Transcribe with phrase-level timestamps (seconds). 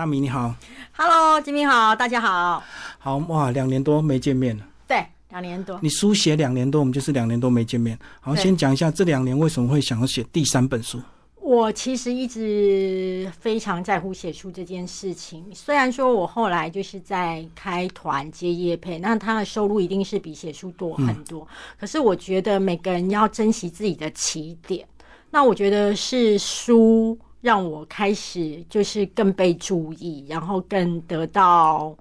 [0.00, 0.54] 大米你好
[0.96, 2.64] ，Hello，金明好，大家好。
[2.98, 4.64] 好哇，两年多没见面了。
[4.88, 5.78] 对，两年多。
[5.82, 7.98] 你书写两年多，我们就是两年多没见面。
[8.18, 10.98] 好，先讲一下这两年为什么会想要写第三本书。
[11.42, 15.44] 我其实一直非常在乎写书这件事情。
[15.52, 21.46] 虽然说我后来就是在开团接业配，那他的收入一定是比写书多很多。
[21.78, 24.88] 可是我觉得每个人要珍惜自己的起点。
[25.30, 31.96] 那我觉得是书让我开始就是更被注意，然后更得到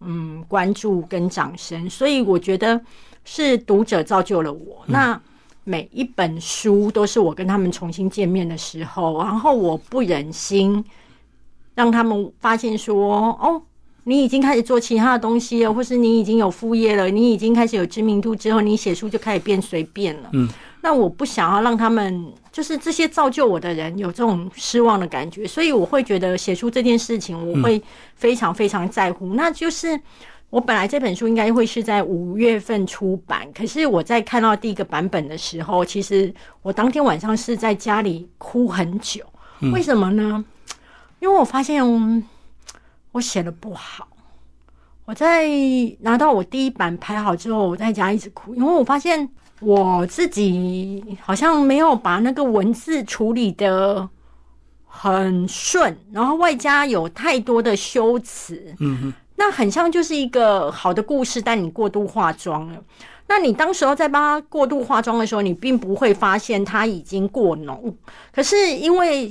[0.00, 1.88] 嗯关注跟掌声。
[1.90, 2.80] 所以我觉得
[3.24, 4.82] 是读者造就了我。
[4.86, 5.20] 那
[5.64, 10.82] 每一本书都是我跟他们重新见面的时候，然后我不忍心
[11.74, 13.60] 让他们发现说，哦，
[14.04, 20.30] 你已经开始做其他的东西了，或是你已经有副业了，你已经开始有知名度之后，你写书就开始变随便了。
[20.32, 20.48] 嗯，
[20.80, 27.82] 那我不想要让他们，就是这些造就我的人有这种失望的感觉，所以我会觉得写出这件事情，我会
[28.14, 29.34] 非常非常在乎。
[29.34, 30.00] 那就是。
[30.50, 39.22] 我本来这本书应该会是在五月份出版，可是我在看到第一个版本的时候，其实我当天晚上是在家里哭很久。
[39.74, 40.42] 为什么呢？
[41.20, 42.24] 因为我发现嗯
[43.12, 44.08] 我写的不好。
[45.04, 45.46] 我在
[46.00, 49.28] 拿到我第一版排好之后，我在家一直哭，因为我发现
[49.60, 54.08] 我自己好像没有把那个文字处理的
[54.86, 58.74] 很顺，然后外加有太多的修辞。
[58.78, 62.82] 嗯哼，那很像就是一个好的故事，但你过度化妆了。
[63.26, 67.94] 那你当时候在帮他过度化妆的时候，你并不会发现他已经过浓。
[68.32, 69.30] 可是因为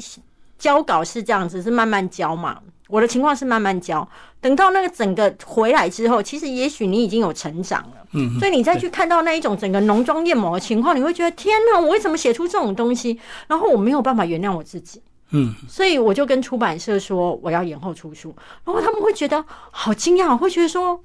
[0.60, 2.60] 交稿是这样子，是慢慢交嘛。
[2.88, 4.08] 我的情况是慢慢教，
[4.40, 8.08] 等到那个整个回来之后，其实也许你已经有成长了。
[8.14, 13.20] 嗯，所以你再去看到那一种整个浓妆艳抹的情况，你会觉得天哪，我为什么写出这种东西？
[13.48, 15.02] 然后我没有办法原谅我自己。
[15.32, 21.02] 嗯，所以我就跟出版社说我要延后出书，然后他们会觉得好惊讶，会觉得说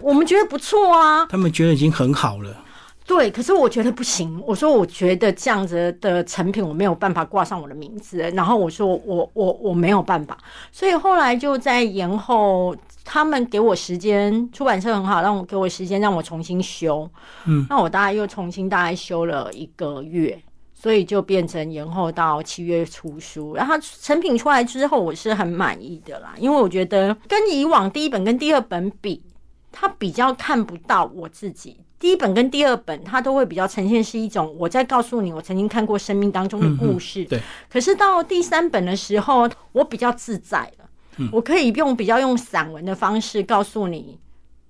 [0.00, 2.56] 我们觉得不错啊，他们觉得已经很好了。
[3.06, 4.42] 对，可是我觉得不行。
[4.46, 10.38] 我说我觉得这样子的成品我没有办法挂上我的名字，然后我说我我我没有办法，
[10.70, 17.08] 所以后来就在延后，他们给我时间，出版社很好，让我给我时间让我重新修，
[17.46, 20.40] 嗯，那我大概又重新大概修了一个月。
[20.74, 29.22] 所以就变成延后到七月出书，然后成品出来之后，我是很满意的啦，因为我觉得跟以往第一本跟第二本比，
[29.70, 31.76] 它比较看不到我自己。
[32.02, 37.24] 第一本跟第二本，它都会比较呈现是一种我在告诉你我曾经看过生命当中的故事。
[37.26, 37.40] 对，
[37.70, 44.18] 可是到第三本的时候，我比较自在了，我可以用比较用散文的方式告诉你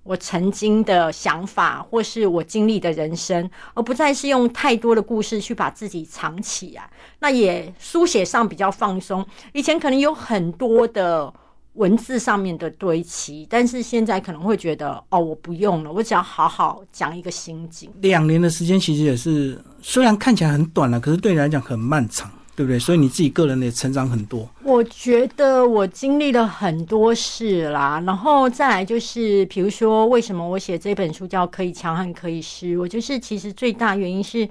[0.03, 6.87] 我曾经的想法，或是我经历的人生，而不再是用太多的故事去把自己藏起来。
[7.17, 9.25] 那也书写上比较放松。
[9.53, 11.33] 以前可能有很多的
[11.73, 17.89] 文字上面的堆砌，但是现在可能会觉得哦，我不用了，我只要好好讲一个心境。
[18.01, 22.77] 两年的时间其实也是，虽然看起来很短了，可是对你来讲很漫长，对不对？
[22.77, 24.47] 所以你自己个人也成长很多。
[24.63, 34.47] 我觉得我经历了很多事啦，然后再来就是，比如说为什么我写这本书叫《可以强悍可以失》，我就是其实最大原因是，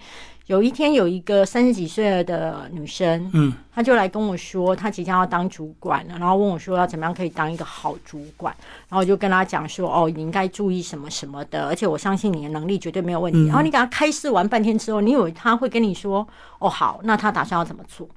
[0.46, 8.54] 有一天有一个三十几岁了的女生，嗯，她就来跟我说，她即将要当主管了，然后问我说要怎么样可以当一个好主管，
[8.88, 13.46] 然后我就跟她讲说，哦，你应该注意什么什么的，而且我相信你的能力绝对没有问题。
[13.46, 16.26] 然后你给她开示完半天之后，你以为她会跟你说，
[16.58, 18.08] 哦，好，那她打算要怎么做？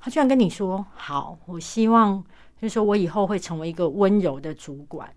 [0.00, 2.22] 她居然跟你说：“好，我希望
[2.60, 5.08] 就是说我以后会成为一个温柔的主管。”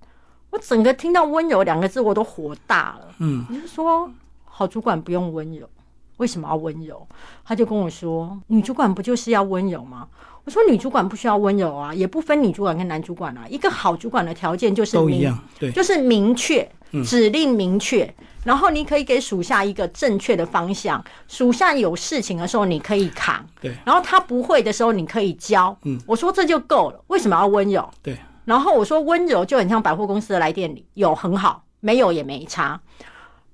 [0.50, 3.09] 我整个听到“温柔”两个字，我都火大了。
[3.19, 4.09] 嗯，你就说
[4.45, 5.69] ：“好主管不用温柔，
[6.18, 7.08] 为什么要温柔？”
[7.44, 10.08] 他就跟我说：“女主管不就是要温柔吗？”
[10.46, 13.46] 我说：“女主管不需要温柔啊，也不分女主管跟男主管啊。
[13.50, 16.70] 一个好主管的条件就是明都一样，对，就是明确，
[17.04, 18.10] 指令明确，
[18.46, 21.04] 然后你可以给属下一个正确的方向。
[21.28, 25.78] 属下有事情的时候，你可以扛，对，然后他不会的时候，你可以教。
[25.84, 27.86] 嗯，我说这就够了，为什么要温柔？
[28.02, 32.80] 对，然后我说温柔就很像百货公司的来电里，有很好，没有也没差。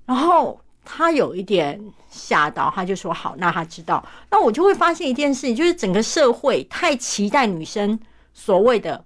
[0.06, 4.03] 然后他有一点吓到，他就说好，那他知道。
[4.30, 8.00] 那我就会发现一件事情，就是整个社会太期待女生
[8.33, 9.03] 所谓的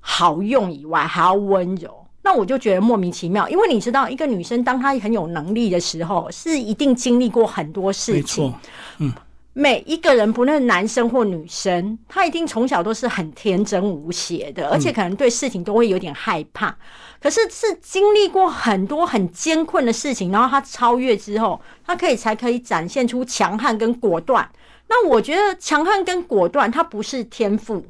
[0.00, 1.98] 好用以外，还要温柔。
[2.24, 8.54] 那我就觉得莫名其妙，因为你知道，一个女生当她很有能力的时候，是一定经历过很多事没情
[8.98, 9.12] 嗯。，
[9.54, 16.74] 每一个人，不论男生或女生，他一定从小都是很天真无邪的，而且可能对事情都会有点害怕。
[17.20, 24.48] 可是是经历过很多很艰困的事情，然后他超越之后，他可以才可以展现出强悍跟果断。
[24.88, 27.86] 那我觉得强悍跟果断，它不是天赋，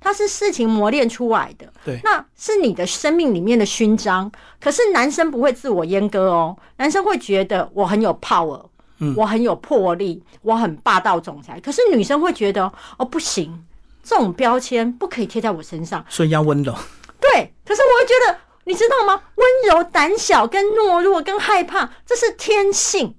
[0.00, 4.30] 它是事情磨练出来的，对那是你的生命里面的勋章。
[4.60, 8.62] 可是男生不会自我阉割哦，男生会觉得我很有 power，
[9.02, 11.58] 嗯我很有魄力，我很霸道总裁。
[11.60, 13.64] 可是女生会觉得哦，不行，
[14.02, 16.04] 这种标签不可以贴在我身上。
[16.08, 16.72] 所以要温柔。
[17.20, 19.22] 对，可是我会觉得，你知道吗？
[19.34, 23.16] 温柔、胆小、跟懦弱、跟害怕，这是天性。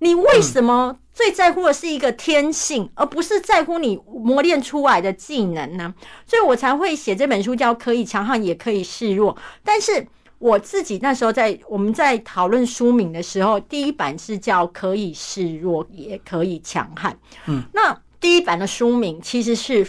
[0.00, 5.94] 你为什么最在乎的是一个天性，而不是在乎你磨练出来的技能呢？
[6.26, 9.34] 所以我才会写这本书，叫《可以强悍，也可以示弱》。
[9.64, 10.06] 但是
[10.38, 17.18] 我自己那时候在我们在讨论书名的时候，第一版是叫“可以示弱，也可以强悍”。
[17.46, 19.86] 嗯，那第一版的书名其实是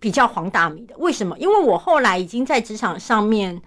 [0.00, 0.94] 比较黄大米的。
[0.98, 1.38] 为什么？
[1.38, 3.62] 因为我后来已经在职场上面，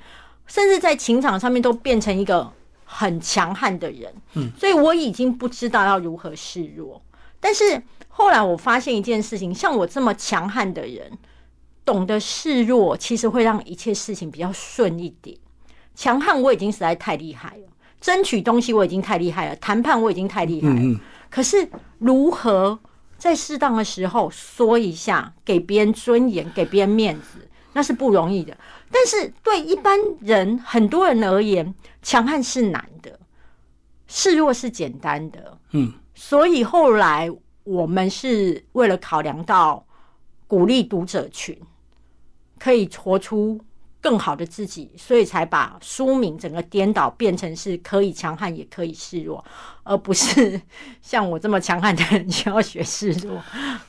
[0.47, 2.51] 甚至在情场上面都变成一个
[2.83, 4.13] 很强悍的人。
[4.33, 7.01] 嗯，所以我已经不知道要如何示弱。
[7.39, 11.17] 但是后来我发现一件事情，像我这么强悍的人，
[11.85, 15.37] 懂得示弱，其实会让一切事情比较顺一点。
[15.95, 17.63] 强悍我已经实在太厉害了，
[18.01, 20.75] 争取东西我已经太厉害了，谈判我已经太厉害了。
[20.75, 20.99] 嗯嗯，
[21.29, 21.67] 可是
[21.99, 22.77] 如何
[23.17, 28.55] 在适当的时候说一下，给别人尊严，给别人面子，那是不容易的。
[28.91, 33.17] 但是对一般人、很多人而言，强悍是难的，
[34.07, 35.57] 示弱是简单的。
[35.71, 37.31] 嗯，所以后来
[37.63, 39.83] 我们是为了考量到
[40.47, 41.57] 鼓励读者群
[42.59, 43.59] 可以活出
[44.05, 49.43] 更好的自己，所以才把书名整个颠倒，变成是可以强悍，也可以示弱，
[49.81, 50.61] 而不是
[51.01, 53.41] 像我这么强悍的人就要学示弱。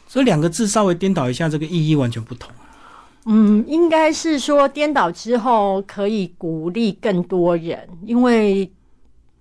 [0.08, 2.50] 所以两个字稍微颠倒一下，这个意义完全不同。
[3.26, 8.72] 嗯，应该是说颠倒之后可以鼓励更多人，因为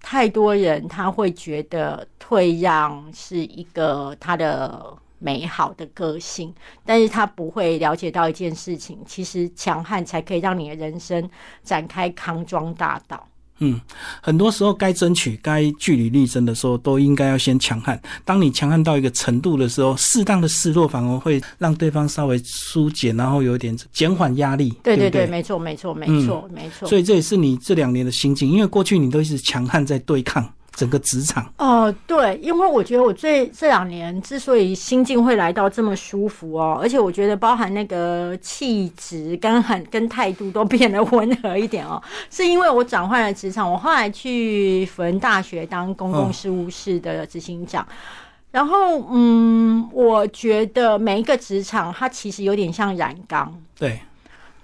[0.01, 6.53] 太多人他会觉得退让是一个他的美好的个性，
[6.85, 11.29] 但是他不会了解到一件事情，其实强悍才可以让你的人生
[11.63, 13.27] 展开康庄大道。
[13.59, 13.79] 嗯，
[14.21, 17.97] 很多时候该争取、该据理力争的时候，都应该要先强悍。
[18.25, 24.71] 当你强悍到一个程度的时候，适当的示弱反而会让对方稍微疏解，然后有点减缓压力。
[24.83, 26.85] 对对对，没错没错没错没错。
[26.85, 31.50] 所以这也是你这两年的心境，因为过去你都一直强悍在对抗整个职场。
[31.57, 47.88] 哦，对，因为我觉得我最这两年之所以心境会来到这么舒服哦，而且我觉得包含那个气质跟很跟态度都变得温和一点哦，是因为我转换了职场，我后来去辅仁大学当公共事务室的执行长。
[48.51, 54.00] 然后，嗯，我觉得每一个职场它其实有点像染缸，对，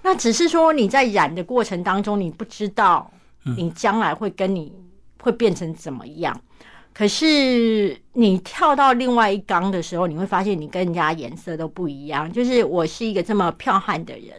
[0.02, 3.10] 那只是说你在染的过程当中，你不知道
[3.56, 4.81] 你将来会跟你。
[5.22, 6.38] 会变成怎么样？
[6.92, 12.30] 可是你跳到另外一缸的时候，你会发现你跟人家颜色都不一样。
[12.30, 14.38] 就是我是一个这么剽悍的人，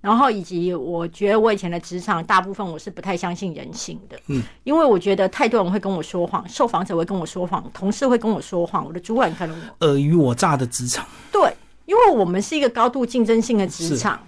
[0.00, 11.04] 然后以及我觉得我以前的职场大部分我是不太相信人性的，嗯，因为我觉得太多人会跟我说谎，受访者会跟我说谎，同事会跟我说谎，我的主管可能尔虞我诈的职场。
[11.32, 11.52] 对，
[11.86, 14.20] 因为我们是一个高度竞争性的职场，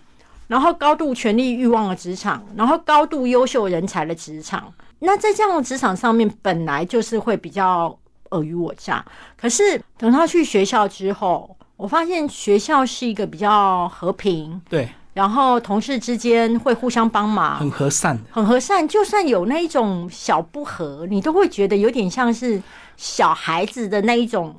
[0.49, 4.73] 然后高度权力欲望的职场，然后高度优秀人才的职场。
[5.01, 7.99] 那在这样的职场上面，本来就是会比较
[8.31, 9.05] 尔虞我诈。
[9.37, 18.87] 可是等他去学校之后，我发现学校是一个比较和平，对，然后同事之间会互相帮忙，很和善的，很和善。
[18.87, 22.63] 就算有那一种小不和，你都会觉得有点像是
[22.97, 24.55] 小孩子的那一种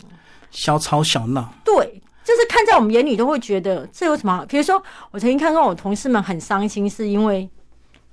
[0.50, 1.54] 小吵小闹。
[1.64, 4.44] 对，就是看在我们眼里都会觉得这有什么？
[4.50, 4.82] 比如说，
[5.12, 7.48] 我曾经看到我同事们很伤心，是因为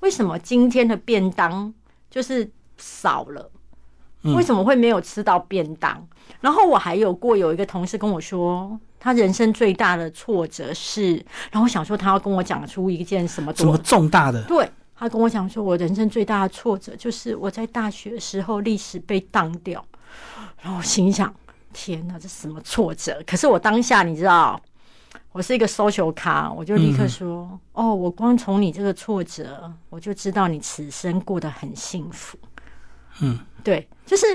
[0.01, 1.73] 为什么今天的便当？
[2.11, 3.51] 就是少了，
[4.23, 6.07] 为什么会没有吃到便当？
[6.41, 11.15] 然后我还有过有一个同事跟我说，他人生最大的挫折是，
[11.51, 14.43] 然后我想说他要跟我讲出一件什么什么重大的？
[14.45, 19.85] 对他跟我讲说，我人生最大的挫折就是我在大学的时候历史被当掉，
[20.61, 21.33] 然后我心想，
[21.73, 23.23] 天哪，这什么挫折？
[23.27, 24.61] 可是我当下你知道。
[25.39, 32.37] 我是一个 social 卡，我就立刻说：“哦，我光从你这个挫折，我就知道你此生过得很幸福。”
[33.23, 34.27] 嗯，对，就是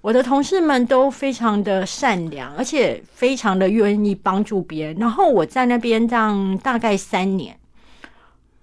[0.00, 4.96] 我的同事们都非常的善良，而且非常的愿意帮助别人。
[4.96, 7.56] 然后我在那边这样大概三年，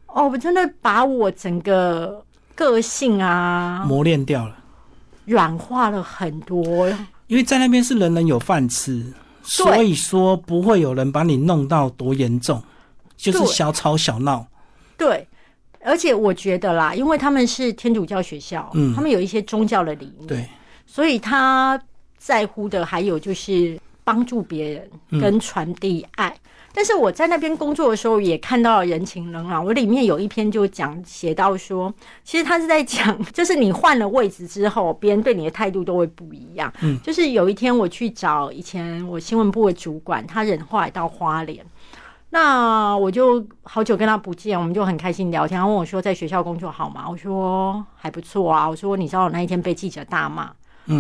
[0.07, 2.25] 哦，我真的把我整个
[2.55, 4.57] 个性啊磨练掉了，
[5.23, 6.89] 软化了很多。
[7.27, 9.13] 因为在那边是人人有饭吃。
[9.45, 12.61] 所以说不会有人把你弄到多严重，
[13.15, 14.45] 就是小吵小闹。
[14.97, 15.27] 对，
[15.83, 20.49] 而且我觉得啦，因为他们是天主教学校，嗯，他们有一些宗教的理念，对，
[20.85, 21.79] 所以他
[22.17, 26.35] 在乎的还有就是帮助别人跟传递爱。
[26.75, 29.63] 但是我在那边工作的时候，也看到了人情冷暖。
[29.63, 31.91] 我里面有一篇就讲写到说，
[32.25, 36.71] 其实他是在讲，就是你换了位置之后，别人对你的态度都会不一样。
[36.81, 41.65] 嗯，就是有一天我去找以前我新闻部的主管，他人后来到花莲，
[42.31, 45.57] 那我就好久跟他不见，我们就很开心聊天。
[45.57, 47.05] 他问我说，在学校工作好吗？
[47.09, 48.69] 我说还不错啊。
[48.69, 50.51] 我说你知道我那一天被记者大骂。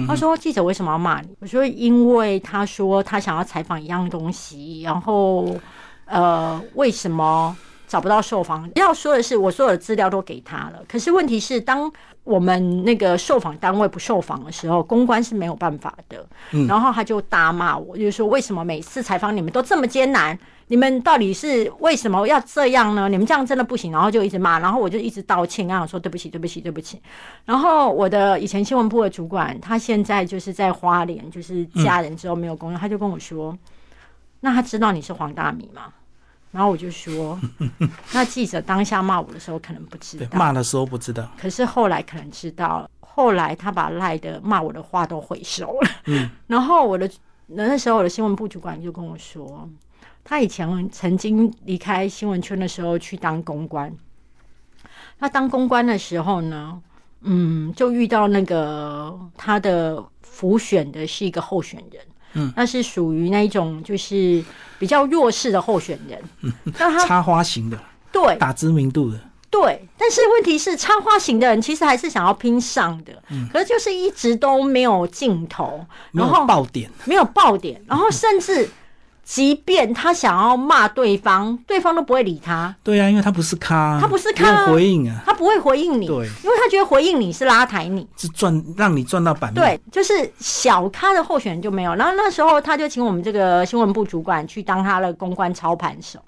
[0.07, 5.55] 他说：“记者为什么要骂你？”我说：“因为他说他想要采访一样东西，然后
[6.05, 7.55] 呃，为什么
[7.87, 8.69] 找不到受访？
[8.75, 10.83] 要说的是，我所有的资料都给他了。
[10.87, 11.91] 可是问题是，当
[12.23, 16.25] 我们那个受访单位不受访的时候，公关是没有办法的。
[16.67, 20.37] 然后他就大骂我，就是说为什么每次采访你们都这么艰难？”
[20.67, 23.07] 你们到底是为什么要这样呢？
[23.07, 26.99] 你们这样真的不行，然后就一直骂，然后我就一直道歉，跟我说对不起，对不起，对不起。
[27.45, 33.55] 然后我的以前新闻部的主管，他现在就是在花莲，就是家人之后没有工作，他就跟我说
[34.41, 35.93] ：“那他知道你是黄大米吗？”
[36.55, 37.37] 然后我就说：
[38.15, 42.89] “那记者当下骂我的时候可能不知道，骂的时候不知道，可是后来可能知道。
[43.01, 45.89] 后来他把赖的骂我的话都回收了。
[46.05, 47.09] 嗯， 然后我的
[47.47, 49.69] 那时候我的新闻部主管就跟我说。”
[50.27, 53.93] 他以前曾经离开新闻圈的时候去当公关，
[55.19, 56.81] 他当公关的时候呢，
[57.21, 62.01] 嗯，就遇到那个他的浮选的是一个候选人，
[62.35, 64.43] 嗯，那是属于那一种就是
[64.77, 67.79] 比较弱势的候选人，嗯他插花型的，
[68.11, 78.69] 对，打知名度的，对，但是问题是插花型的人其实还是想要拼上的，嗯，可是就是一直都没有镜头，然后爆点，没有爆点，然后甚至。
[79.25, 82.73] 即便他想要骂对方，对方都不会理他。
[82.83, 86.05] 对啊，因为他不是咖，他不是咖，回应啊，他不会回应你。
[86.05, 89.61] 对，因为他觉得回应你是拉抬你，是赚让你赚到版面。
[89.61, 91.95] 对，就是小咖的候选人就没有。
[91.95, 96.19] 然后那时候他就请我们这个新闻部主管去当他的公关操盘手。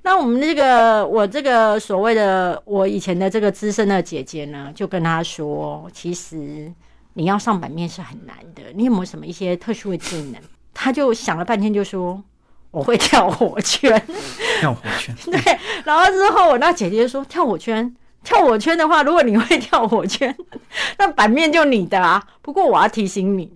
[0.00, 6.72] 那我们这个我这个所谓的我以前的这个资深的姐姐呢，就跟他说，其实
[7.12, 8.62] 你要上版面是很难的。
[8.74, 10.40] 你有没有什么一些特殊的技能？
[10.74, 12.22] 他就想了半天，就说
[12.70, 13.90] 我会跳火圈，
[14.60, 15.14] 跳火圈。
[15.30, 20.36] 对，然后之后我那姐姐说跳火圈，跳火圈的话，如果你会跳火圈，
[20.98, 22.22] 那版面就你的啊。
[22.42, 23.50] 不过我要提醒你，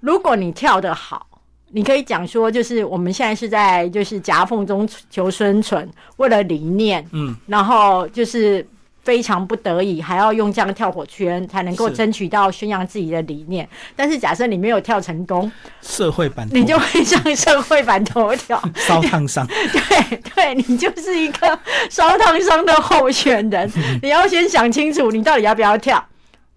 [0.00, 1.26] 如果你跳得好，
[1.72, 8.66] 你可以讲说，就是我们现在是在就是夹缝中求生存，为了理念，嗯，然后就是。
[9.06, 13.66] 非常不得已，还要用这样的跳火圈才能够争取到宣扬自己的理念。
[13.94, 19.46] 但是假设你没有跳成功，社会版你就会上社会版头条， 烧烫伤。
[19.46, 21.56] 对对，你就是一个
[21.88, 23.70] 烧烫伤的候选人。
[24.02, 26.04] 你要先想清楚，你到底要不要跳。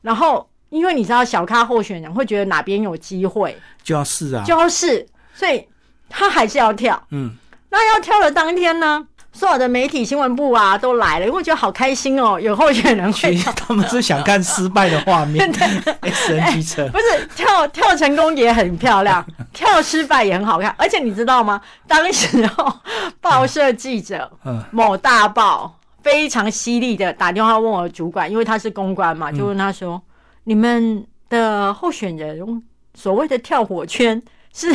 [0.02, 5.68] 然后，因为你知道小咖候选人会觉得哪边有机会，就要试啊，就要试，所以
[6.10, 7.00] 他还是要跳。
[7.12, 7.36] 嗯，
[7.70, 9.06] 那要跳的当天呢？
[9.32, 13.36] 所有的媒体新闻部啊都来了，因为觉得好开心哦，有候选人会。
[13.36, 15.50] 他们是想看失败的画面。
[16.02, 17.04] S N G 车不是
[17.36, 20.74] 跳跳成功也很漂亮， 跳失败也很好看。
[20.78, 21.62] 而且你知道吗？
[21.88, 22.74] 当时候
[23.22, 24.30] 报社记者，
[24.72, 30.02] 某大报非常犀利的打电话问我主管，因为他是公关嘛，就问他说
[30.46, 34.22] ：“你们的候选人所谓的跳火圈。”
[34.54, 34.68] 是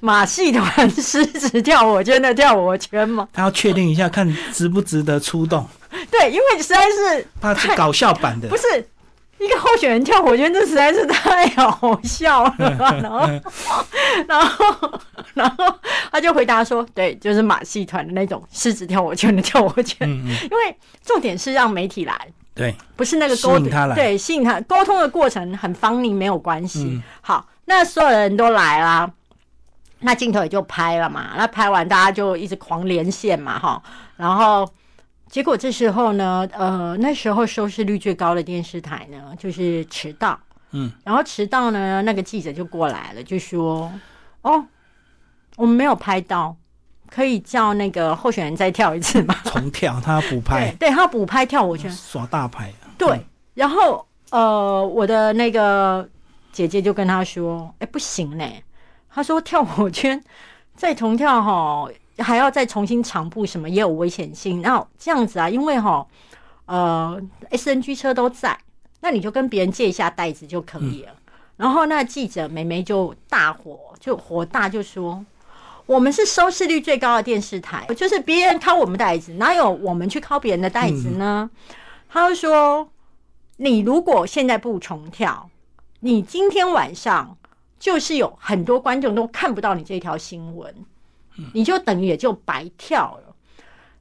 [0.00, 3.26] 马戏团狮子跳火圈的跳火圈吗？
[3.32, 5.66] 他要确定一下，看值不值得出动。
[6.10, 8.62] 对，因为实在是他是搞笑版的，不是
[9.38, 12.54] 一个候选人跳火圈，这实在是太好笑了。
[12.58, 13.26] 然后，
[14.26, 15.00] 然后，
[15.34, 15.74] 然后
[16.12, 27.00] 他就回答说：“对，就是马戏团的那种狮子跳火圈的跳火圈。”因为重点是让媒体来，对，不是那个沟通他来，对，吸引他沟通的过程很方便，没有关系。
[27.22, 27.46] 好。
[27.68, 29.10] 那所有人都来啦，
[30.00, 31.32] 那镜头也就拍了嘛。
[31.36, 33.82] 那拍完，大家就一直狂连线嘛，哈。
[34.16, 34.68] 然后
[35.28, 40.38] 结果这时候呢，呃，那时候收视率最高的电视台呢，就是迟到。
[40.70, 40.92] 嗯。
[41.04, 43.92] 然后迟到呢，那个记者就过来了，就说
[44.42, 44.64] ：“哦，
[45.56, 46.54] 我们没有拍到，
[47.10, 50.72] 可以叫那个候选人再跳一次吗？” 重跳，他要补拍。
[50.78, 52.72] 对，他要补拍跳舞圈，耍大牌。
[52.96, 53.26] 对。
[53.54, 56.08] 然后，呃，我的那个。
[56.56, 58.64] 姐姐就跟他说：“哎，不行嘞！
[59.10, 60.24] 他说跳火圈
[60.74, 61.86] 再重跳哈，
[62.16, 64.62] 还要再重新长步，什么也有危险性。
[64.62, 66.06] 然后这样子啊，因为哈，
[66.64, 67.20] 呃
[67.50, 68.58] ，S N G 车都在，
[69.00, 71.12] 那你就跟别人借一下袋子就可以了。
[71.58, 75.22] 然后那记者梅梅就大火，就火大，就说：
[75.84, 81.50] 我们是收视率最高的电视台，就是别人敲我们袋子，哪有我们去敲别人的袋子呢？
[82.08, 82.88] 他就说：
[83.58, 85.50] 你如果现在不重跳。”
[86.06, 87.36] 你今天晚上
[87.80, 90.72] 就是有很多观众都看不到你这条新闻，
[91.52, 93.34] 你就等于也就白跳了。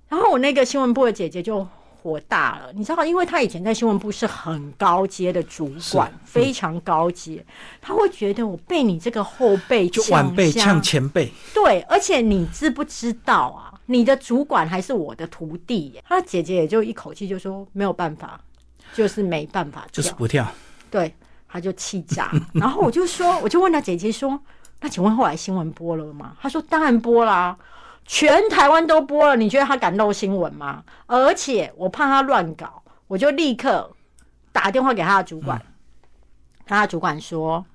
[0.08, 1.68] 然后我那个新闻部的姐姐就
[2.04, 7.44] 火大了，你知道，因为她以前在新闻部是很高阶的主管，非常高阶，
[7.82, 13.74] 她会觉得我被你这个后辈就晚辈呛前辈，对，而且你知不知道啊？
[13.88, 18.40] 你的主管还是我的徒弟，他姐姐也就一口气就说没有办法，
[18.94, 20.48] 就是没办法，就是不跳。
[20.92, 21.12] 对，
[21.56, 22.30] 他就气炸。
[22.54, 24.40] 然后我就说，我就问他姐姐说
[24.82, 27.58] ：“那请问后来新闻播了吗？”他说：“当然播啦，
[28.06, 29.36] 全台湾都播了。
[29.36, 30.84] 你觉得他敢漏新闻吗？
[31.06, 33.90] 而且我怕他乱搞，我就立刻
[34.52, 35.62] 打电话给他的主管，
[36.66, 37.66] 他的主管说。”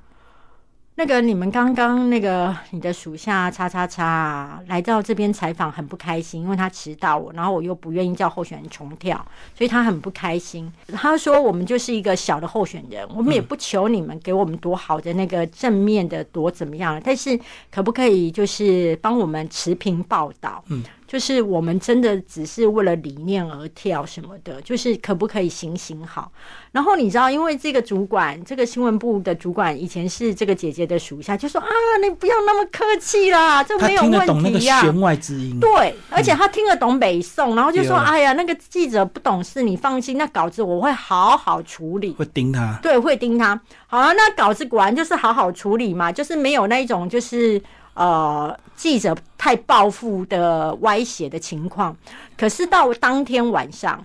[1.00, 9.16] 那个你们刚刚那个你的属下叉叉叉来到这边采访很不开心，因为他迟到我，然后我又不愿意叫候选人重跳，
[9.57, 10.71] 所以他很不开心。
[10.92, 17.40] 他说我们就是一个小的候选人，我们也不求你们给我们多好的那个正面的多怎么样，但是
[17.71, 20.62] 可不可以就是帮我们持平报道？
[20.69, 20.85] 嗯。
[21.11, 26.31] 就是我们真的只是为了理念而跳什么的，就是可不可以行行好？
[26.71, 31.67] 然后你知道，因为这个主管，这个新闻部的主管以前是这个姐姐的属下，就说啊，
[32.00, 34.83] 你不要那么客气啦，这没有问题呀。
[34.83, 35.59] 弦外之音。
[35.59, 42.12] 对，而且他听得懂北宋，然后就说，哎呀，那个记者不懂事，你放心，那稿子我会好好处理。
[42.12, 42.79] 会盯他。
[42.81, 43.61] 对，会盯他。
[43.88, 47.61] 好了，那稿子果然就是好好处理嘛，就是没有那一种就是。
[48.00, 51.95] 呃，记者太报复的歪斜的情况，
[52.35, 54.02] 可是到当天晚上，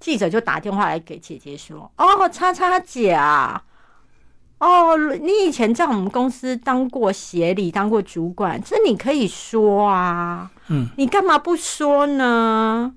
[0.00, 3.62] 记者就打电话来给姐姐说：“哦，叉叉姐啊，
[4.60, 12.94] 哦，你以前在我们公司当过协理，当过主管，这你可以说啊，嗯，你干嘛不说呢？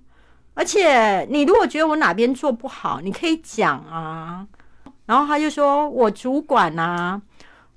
[0.54, 4.48] 而且你如果觉得我哪边做不好，你可以讲啊。”
[5.06, 7.22] 然后他就说：“我主管啊，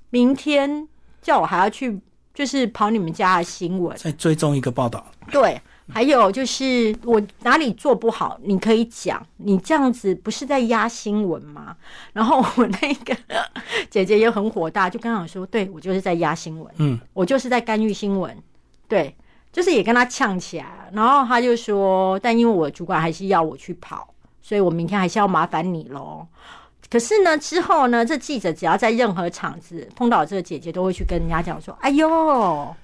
[0.09, 0.87] 明天
[1.21, 1.99] 叫我还要去。”
[2.33, 5.05] 就是跑你们家的新闻，再追踪一个报道。
[5.31, 9.25] 对，还有就是我哪里做不好，你可以讲。
[9.37, 11.75] 你这样子不是在压新闻吗？
[12.13, 13.15] 然后我那个
[13.89, 18.35] 姐姐也很火大，就跟我说：“对我就是在压新闻，嗯，我就是在干预新闻。”
[18.87, 19.15] 对，
[19.51, 20.89] 就是也跟他呛起来。
[20.93, 26.25] 然后他就说：“但因为我主管还是要我去跑，所以我明天还是要麻烦你喽。”
[26.91, 32.75] 可是呢，之后呢，这记者只要在任何场子碰到这个姐姐，都会去跟人家讲说：“哎呦，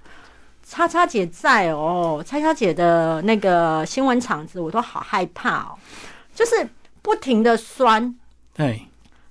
[0.64, 5.76] 叉叉姐在哦，叉叉姐的那个新闻场子，我都好害怕哦，
[6.34, 6.70] 就是
[7.02, 8.16] 不停的酸。”
[8.56, 8.82] 对，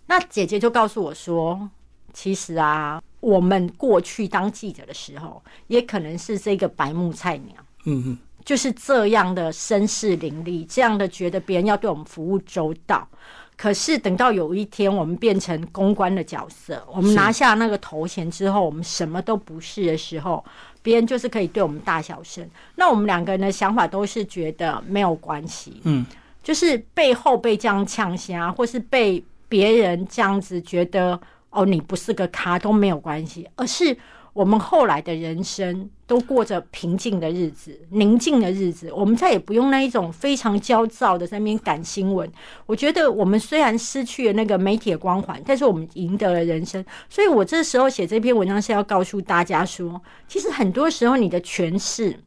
[0.04, 1.70] 那姐姐就告诉我说
[2.12, 7.54] ：“其实啊，我们过去当记者的时候，也可能是这个白木菜鸟，
[7.86, 13.08] 嗯嗯，就是这样的声势凌厉，这样的觉得别人要对我们服务周到。”
[13.56, 20.44] 可是等到有一天我们变成公关的角色，我们拿下那个头衔之后，我们什么都不是的时候，
[20.82, 22.46] 别人就是可以对我们大小声。
[22.74, 26.04] 那我们两个人的想法都是觉得没有关系，嗯，
[26.42, 31.18] 就是背后被这样呛下，或是被别人这样子觉得
[31.50, 33.96] 哦，你不是个咖都没有关系，而是。
[34.36, 42.30] 我们后来的人生都过着平静的日子、宁静的日子，我们再也不用那一种非常焦躁的在那边赶新闻。
[42.66, 46.84] 我觉得我们虽然失去了那个媒体的光环，但是我们赢得了人生。
[47.08, 52.20] 所以我这时候写这篇文章是要告诉大家说，其实很多时候你的诠释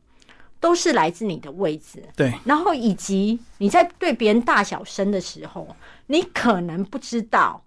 [0.60, 5.68] 都是来自你的位置，对，然后以及你在对别人大小声的时候，
[6.08, 7.62] 你可能不知道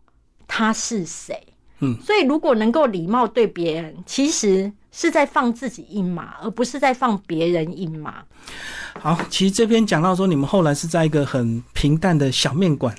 [0.48, 1.40] 他是谁。
[1.83, 8.23] 嗯，所以如果能够礼貌对别人，其实是在放自己一马，而不是在放别人一马。
[9.01, 12.95] 好，其实这边讲到说，你们后来是在一个很平淡的小面馆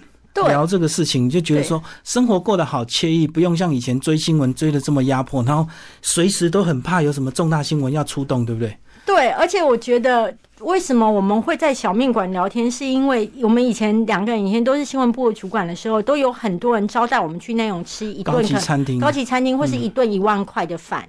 [0.48, 5.68] 聊这个事情，就觉得说生活过得好惬意，不用像以前追新闻追的这么压迫，然后
[6.02, 8.78] 随时都很怕有什么重大新闻要出动，对不对？
[9.06, 10.36] 对，而且我觉得。
[10.60, 12.72] 为什么我们会在小面馆聊天？
[12.72, 21.06] 是因为我们以前两个人以前都是新闻部的主管的时候，都有很多人招待我们去那种吃一顿高级餐厅、高级餐厅或是一顿一万块的饭。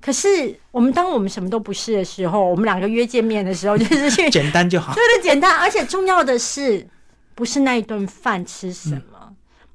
[0.00, 5.56] 可是我们当我们什么都不是的时候，我们两个约见面的时候，就是去 简单就好，对对，简单。
[5.60, 6.84] 而且重要的是，
[7.36, 9.32] 不是那一顿饭吃什么，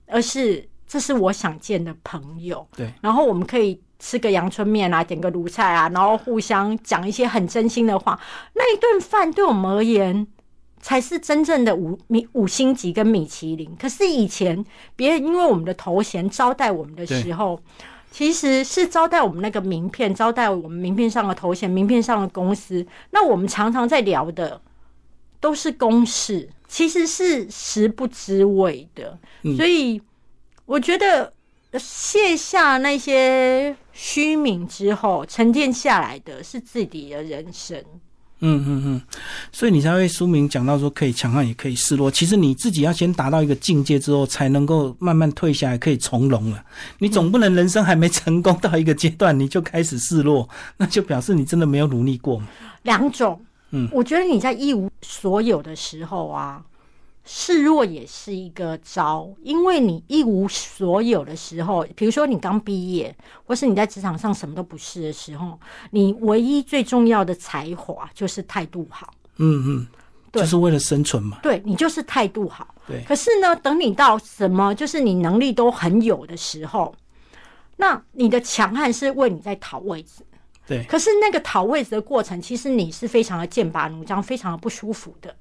[0.07, 2.67] 而是这是我想见的朋友。
[2.75, 3.79] 对，然后我们可以。
[3.97, 8.19] 吃个阳春面啊，点个卤菜啊，然后互相讲一些很真心的话。
[8.53, 10.27] 那一顿饭对我们而言，
[10.79, 13.75] 才是真正的五米五星级跟米其林。
[13.79, 14.63] 可是以前
[14.95, 17.59] 别人因为我们的头衔招待我们的时候，
[18.11, 22.85] 其实是招待我们那个名片，招待我们名片上的头衔，名片上的公司。
[23.11, 24.61] 那我们常常在聊的
[25.39, 29.17] 都是公事，其实是食不知味的。
[29.55, 30.01] 所以
[30.65, 31.31] 我觉得。
[31.79, 37.83] 卸下那些虚名之后，沉淀下来的是自己的人生。
[38.39, 39.01] 嗯嗯嗯，
[39.51, 42.11] 所以你才会书名讲到说可以强悍也可以示弱。
[42.11, 46.63] 其实你自己要先达到一个境界之后，才能够慢慢退下来，可以从容了。
[46.99, 52.47] 你总不能人生还没成功到一个阶段，你就开始示弱，那就表示你真的没有努力过嘛。
[52.83, 53.39] 两种，
[53.71, 56.61] 嗯，我觉得你在一无所有的时候啊。
[57.27, 63.13] 示弱也是一个招，因为你一无所有的时候，比如说你刚毕业，
[63.45, 65.59] 或是你在职场上什么都不是的时候，
[65.89, 69.11] 你唯一最重要的才华就是态度好。
[69.37, 69.87] 嗯嗯，
[70.31, 71.39] 就是为了生存嘛。
[71.41, 72.75] 对你就是态度好。
[72.87, 73.03] 对。
[73.07, 76.95] 可是呢，等你到什么就是你能力都很有的时候，
[77.75, 80.23] 那你的强悍是为你在讨位置。
[80.67, 80.83] 对。
[80.83, 85.35] 可是那个讨位置的过程，其实你是非常的剑拔弩张，非常的不舒服的。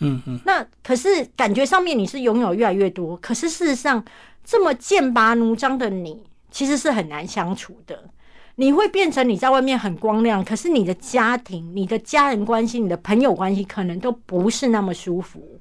[0.00, 4.04] 嗯嗯，那可是感觉上面你是拥有越来越多，可是事实上
[4.44, 8.10] 这么剑拔弩张的你，其实是很难相处的。
[8.56, 15.58] 你会变成你在外面很光亮，可是你的家庭、你的家人关系、你的朋友关系，可能都不是那么舒服。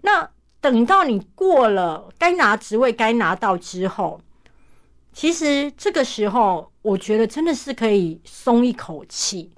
[0.00, 0.28] 那
[0.60, 4.20] 等到你过了该拿职位该拿到之后，
[5.12, 9.52] 其实这个时候，我觉得真的是可以松一口气。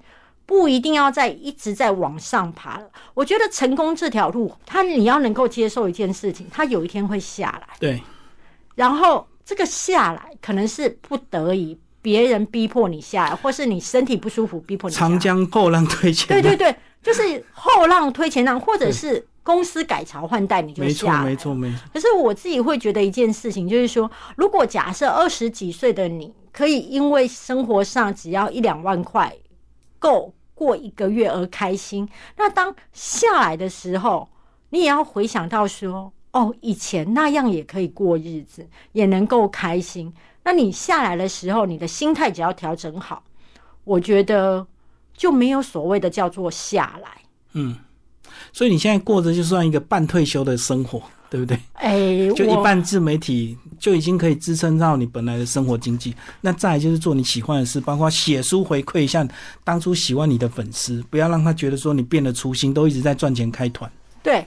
[0.49, 2.89] 不一定要在一直在往上爬了。
[3.13, 7.75] 我觉得成功这条路，它你要能够接受一件事情，它有一天会下来。
[7.79, 8.01] 对。
[8.73, 14.95] 然后这个下来可能是不得已，别人逼迫你下来，或是你身体不舒服逼迫你。
[14.95, 16.41] 长江后浪推前浪。
[16.41, 21.21] 对对对，就是后浪推前浪， 或者是公司改朝换代，你就下。
[21.21, 21.87] 没错没错没错。
[21.93, 29.31] 可是我自己会觉得一件事情，就是说，如果假设二十几岁的你，可以因为生活上只要一两万块
[29.99, 30.33] 够。
[30.59, 34.27] 过一个月而开心，那当下来的时候，
[34.71, 40.13] 你也要回想到说，哦，以前那样也可以过日子，也能够开心。
[40.43, 43.23] 那你下来的时候，你的心态只要调整好，
[43.85, 44.67] 我觉得
[45.15, 47.21] 就没有所谓的叫做下来。
[47.53, 47.77] 嗯，
[48.51, 51.01] 所以你现在过着就算一个半退休的生活。
[51.29, 51.59] 对不对？
[51.73, 51.97] 哎，
[52.35, 56.15] 就一半自媒体就已经可以支撑到你本来的生活经济。
[56.41, 59.27] 那再就是做你喜欢的事，包括写书回馈一下
[59.63, 63.89] 当初喜欢你的粉丝，不要让他觉得说你变了初心，都一直在赚钱开团。
[64.23, 64.45] 对，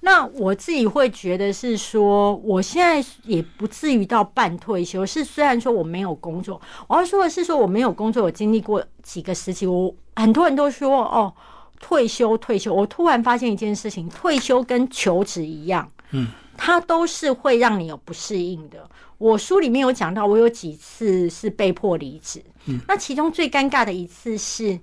[0.00, 5.04] 那我自己会觉得是说，我现在也不至于到半退休。
[5.06, 9.66] 是虽然说我没有工作，我要说的是说我没有工作，我经历过几个时期。
[9.66, 11.32] 我很多人都说哦，
[11.78, 12.74] 退休退休。
[12.74, 15.88] 我突然发现一件事情，退休跟求职一样。
[16.12, 18.88] 嗯，它都是会让你有不适应的。
[19.18, 22.42] 我书里面有讲到，我有几次是被迫离职。
[22.66, 24.78] 嗯，那其中最尴尬的一次是，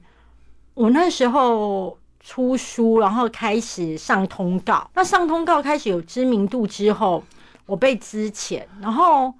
[0.73, 4.89] 我那时候出书，然后开始上通告。
[4.93, 7.23] 那上通告开始有知名度之后，
[7.65, 9.33] 我被资遣，然后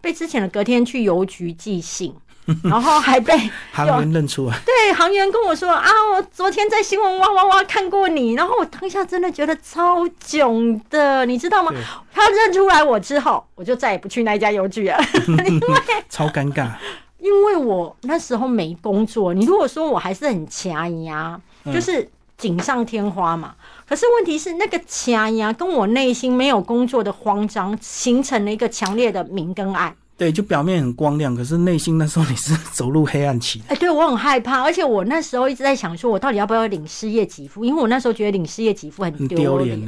[0.00, 2.14] 被资遣了，隔天去邮局寄信。
[2.62, 3.32] 然后还被
[3.72, 11.72] 行员认出来， 对行员跟我说啊，我昨天在新闻哇哇哇看过你，然后我当下真的觉得超囧的，你知道吗？
[12.12, 15.60] 他认出来我之后，我就再也不去那家邮局了，因为
[16.08, 16.70] 超尴尬，
[17.18, 19.34] 因为我那时候没工作。
[19.34, 23.54] 你如果说我还是很掐呀，就是锦上添花嘛。
[23.88, 29.94] 可是问题是，那个掐呀跟我内心没有工作的慌张，形成了一个强烈的明跟暗。
[30.16, 33.62] 对，就表面很光亮，可是内心那时候你是走入黑暗期。
[33.68, 37.64] 哎，对我很害怕，而且我那时候一直在想，说我到底要不要领失业给付？
[37.64, 39.80] 因为我那时候觉得领失业给付很丢脸。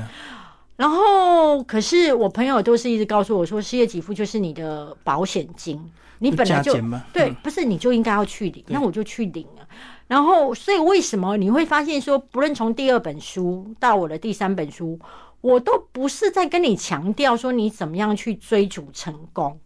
[0.76, 5.80] 然后，可是我朋友都是一直告诉我说，失业给付就是你的保险金，
[6.18, 6.72] 你本来就
[7.12, 9.66] 对，不是你就应该要去领，那我就去领了。
[10.06, 14.96] 然后，所以为什么你会发现说，不论从第二本书到我的第三本书，
[15.40, 19.58] 我都不是在跟你强调说你怎么样去追逐成功。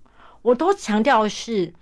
[0.43, 1.73] 我都强调是，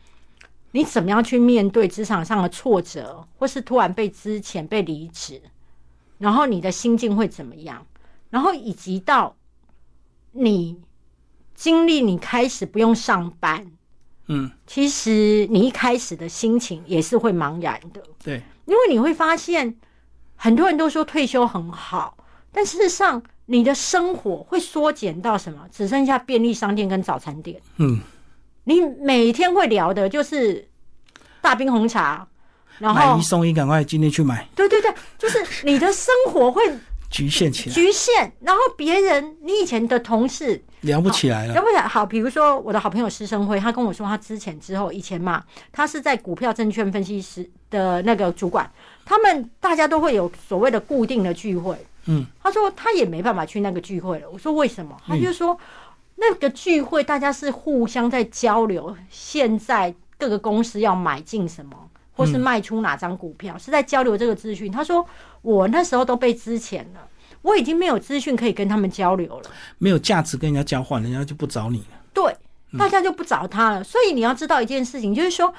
[0.72, 5.40] 你怎么样去面对职场上的挫折，或是突然被之前被离职，
[6.18, 7.86] 然后你的心境会怎么样？
[8.28, 9.34] 然后以及到
[10.32, 10.78] 你
[11.54, 13.66] 经历你开始不用上班，
[14.28, 19.74] 嗯，其实你一开始的心情也是会茫然的，对，因为你会发现
[20.36, 22.16] 很多人都说退休很好，
[22.52, 25.66] 但事实上你的生活会缩减到什么？
[25.72, 27.98] 只剩下便利商店跟早餐店，嗯。
[28.64, 30.68] 你每天会聊的就是
[31.40, 32.26] 大冰红茶，
[32.78, 34.46] 然后买一送一，赶快今天去买。
[34.54, 36.62] 对对对，就是你的生活会
[37.10, 38.30] 局限起来，局限。
[38.40, 41.82] 然后别人，你以前的同事聊不起来了，聊不起来。
[41.82, 45.42] 好，比如说我的好朋友施生辉，他跟我说，他之前之后以前嘛，
[45.72, 48.70] 他是在股票证券分析师的那个主管，
[49.04, 51.74] 他们大家都会有所谓的固定的聚会。
[52.06, 54.30] 嗯，他说他也没办法去那个聚会了。
[54.30, 54.96] 我说为什么？
[55.06, 55.58] 他就说。
[56.20, 61.74] 那个聚会大家是互相在交流，现在各个公司要买进什么，
[62.12, 64.70] 或是卖出哪张股票，是在交流这个资讯。
[64.70, 65.04] 他说
[65.40, 67.08] 我那时候都被资遣了，
[67.42, 71.98] 我已经没有资讯可以跟他们交流了，没有价值跟人家交换，人家就不找你了。
[72.12, 72.36] 对，
[72.78, 73.82] 大家就不找他了。
[73.82, 75.52] 所以你要知道一件事情，就是说。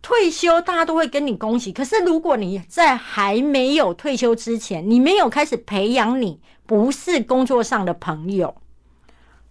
[0.00, 1.72] 退休，大家都会跟你恭喜。
[1.72, 8.54] 可是，如果你在还没有退休之前，你没有开始培养你不是工作上的朋友，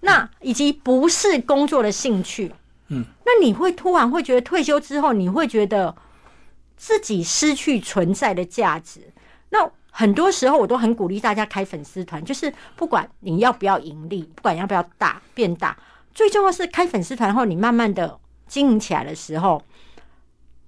[0.02, 2.54] 那以及不是工作的兴趣，
[2.90, 5.96] 嗯，那你会突然会觉得退休之后，你会觉得
[6.76, 9.14] 自己失去存在的价值。
[9.50, 15.78] 那很多时候，我都很鼓励大家开粉丝团，就是不管你要不要盈利，不管要不要大变大，
[16.14, 19.64] 最重要是开粉丝团后，你慢慢的经营起来的时候。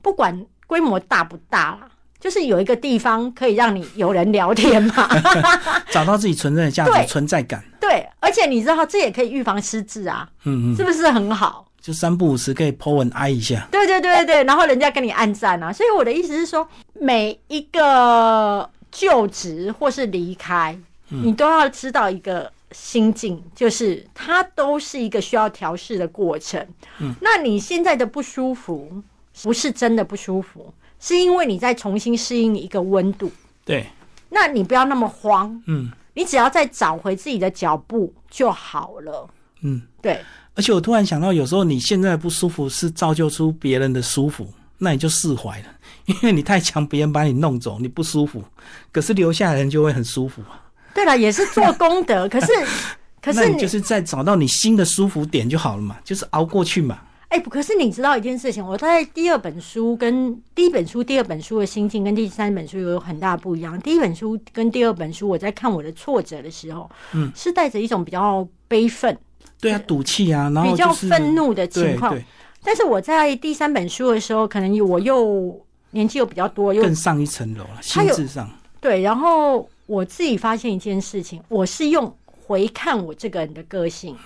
[0.02, 5.10] 不管规模大不大啦，就是有一个地方可以让你有人聊天嘛，
[5.89, 7.63] 找到自己存在的价值、存在感。
[7.79, 11.65] 对，而且你知道，这也可以预防失智啊，嗯嗯，是不是很好？
[11.79, 13.67] 就三不五时可以 po 文挨一下。
[13.71, 16.67] 对对对对然后人家跟你暗赞啊，所以我的意思是说，
[16.99, 20.77] 每一个就职或是离开，
[21.08, 26.63] 你都要知道一个心境，就是它都是一个需要调试的过程。
[26.99, 29.01] 嗯，那你现在的不舒服。
[29.41, 33.32] 不是真的不舒服，是因为你在重新适应一个温度。
[33.66, 33.88] 对，
[34.30, 39.30] 那你不要那么慌，嗯，你只要再找回自己的脚步就好了。
[39.62, 40.20] 嗯，对。
[40.56, 45.66] 而且我突然想到，有时候你现在不舒服是造就出别人的舒服，那你就释怀了，
[46.06, 48.44] 因为你太强，别人把你弄走，你不舒服，
[48.92, 50.60] 可是留下来人就会很舒服啊。
[50.94, 52.48] 对了，也是做功德，可是
[53.22, 57.00] 可是你就是在找到你新的舒服点就好了嘛，就是熬过去嘛。
[57.30, 63.80] 哎，可是你知道一件事情，我在第二本书跟第一本书、第二本书的心境跟第三本书有很大不一样。
[63.82, 69.15] 第一本书跟第二本书，我在看我的挫折的时候，嗯，是带着一种比较悲愤，
[69.62, 72.15] 对啊，赌气啊，然后比较愤怒的情况。
[72.15, 72.26] 对，
[72.63, 78.50] 但是我在第三本书的时候，可能我又年纪又比较多，又更上一层楼了，心智上。
[78.82, 82.12] 对，然后我自己发现一件事情，我是用
[82.48, 84.18] 回看我这个人的个性。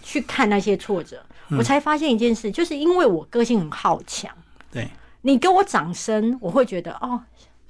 [0.00, 1.22] 去看那些挫折，
[1.56, 4.30] 我才发现一件事，就是因为我个性很好强。
[4.70, 4.88] 对，
[5.22, 7.20] 你给我掌声，我会觉得哦，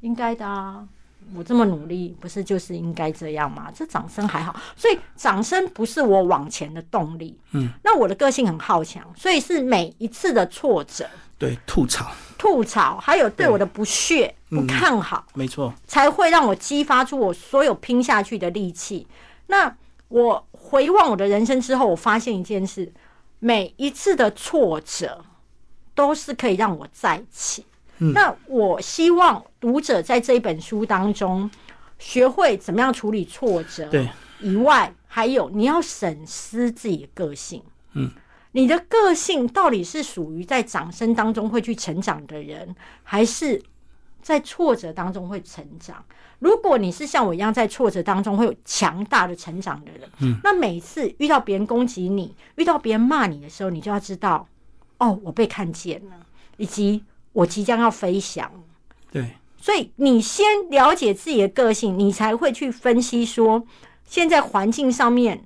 [0.01, 0.85] 应该的啊，
[1.35, 3.71] 我这么努力，不是就是应该这样吗？
[3.73, 7.39] 这掌声还好，所以掌声不是我往前的动力。
[7.53, 19.07] 嗯，那我的个性很好强，所以是每一次的挫折，对，吐槽，吐槽，还有对我的不屑、不看好，没错，才会让我激发出我所有拼下去的力气。
[19.47, 19.77] 那
[20.09, 20.45] 我。
[20.71, 22.93] 回望我的人生之后，我发现一件事：
[23.39, 25.25] 每一次的挫折
[25.95, 27.65] 都是可以让我再起。
[27.99, 31.51] 那我希望读者在这一本书当中
[31.99, 33.89] 学会怎么样处理挫折。
[33.91, 34.09] 对，
[34.41, 37.61] 以外还有你要审视自己的个性。
[37.95, 38.09] 嗯，
[38.53, 42.73] 你的个性到底是属于在掌声当中会去成长的人，
[43.03, 43.61] 还是
[44.23, 46.05] 在挫折当中会成长？
[46.39, 54.47] 如果你是像我一样在挫折当中会有强大的成长的人，嗯，那每次遇到别人攻击你、遇到别人骂你的时候，你就要知道，
[54.99, 56.15] 哦，我被看见了，
[56.57, 58.51] 以及我即将要飞翔。
[59.11, 63.67] 对，所以你先了解自己的个性，你才会去分析说，
[64.05, 65.45] 现在环境上面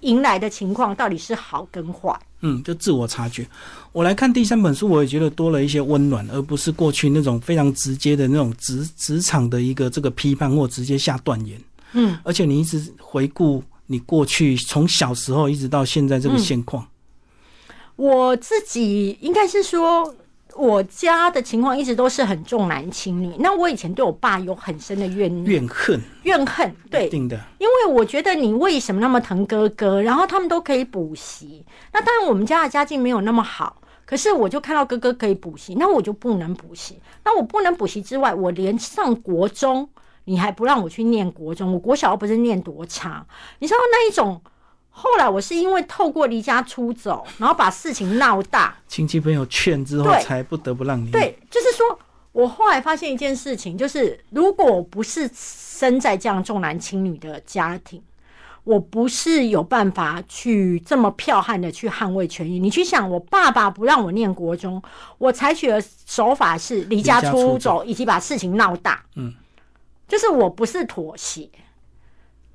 [0.00, 2.16] 迎来的情况到底是好跟坏。
[2.40, 3.48] 嗯，就自我察觉。
[3.94, 11.56] 我来看第三本书，我也觉得多了一些温暖，而不是过去那种非常直接的那种职职场的一个这个批判或直接下断言。
[11.92, 16.84] 嗯，而且你一直回顾你过去从小时候一直到现在这个现况。
[17.94, 20.12] 我自己应该是说。
[20.56, 23.34] 我家的情况一直都是很重男轻女。
[23.40, 26.72] 那我以前对我爸有很深的怨、怨恨、怨恨。
[26.88, 27.36] 对，定的。
[27.58, 30.00] 因为我觉得你为什么那么疼哥哥？
[30.00, 31.66] 然后他们都可以补习。
[31.92, 33.82] 那当然，我们家的家境没有那么好。
[34.04, 36.98] 可是我就看到哥哥可以补习，那我就不能补习。
[37.24, 39.88] 那我不能补习之外，我连上国中
[40.24, 41.72] 你还不让我去念国中。
[41.72, 43.26] 我国小不是念多差？
[43.58, 44.40] 你知道那一种。
[44.96, 51.10] 后来我是因为透过离家出走，然后把事情闹大，亲戚朋友劝之后，才不得不让你。
[51.10, 51.98] 对，就是说
[52.30, 58.00] 我后来发现一件事情，就是如果我不是生在这样重男轻女的家庭，
[58.64, 62.58] 我不是有办法去这么剽悍的去捍卫权益。
[62.58, 64.82] 你去想，我爸爸不让我念国中，
[65.18, 69.04] 我采取的手法是离家出走，以及把事情闹大。
[69.14, 69.32] 嗯，
[70.08, 71.48] 就是我不是妥协，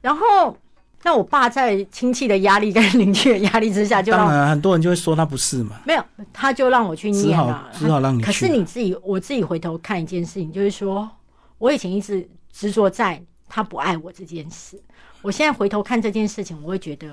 [0.01, 0.57] 然后。
[1.01, 5.79] 那我爸在亲戚的压力跟邻居的压力之下，就当然很多人就会说他不是嘛。
[5.85, 8.21] 没有，他就让我去念了，只好让你。
[8.21, 11.09] 可是你自己，我自己回头看一件事情，就是说
[11.57, 14.77] 我以前一直执着在他不爱我这件事。
[15.21, 17.07] 我现在回头看这件事情，我会觉得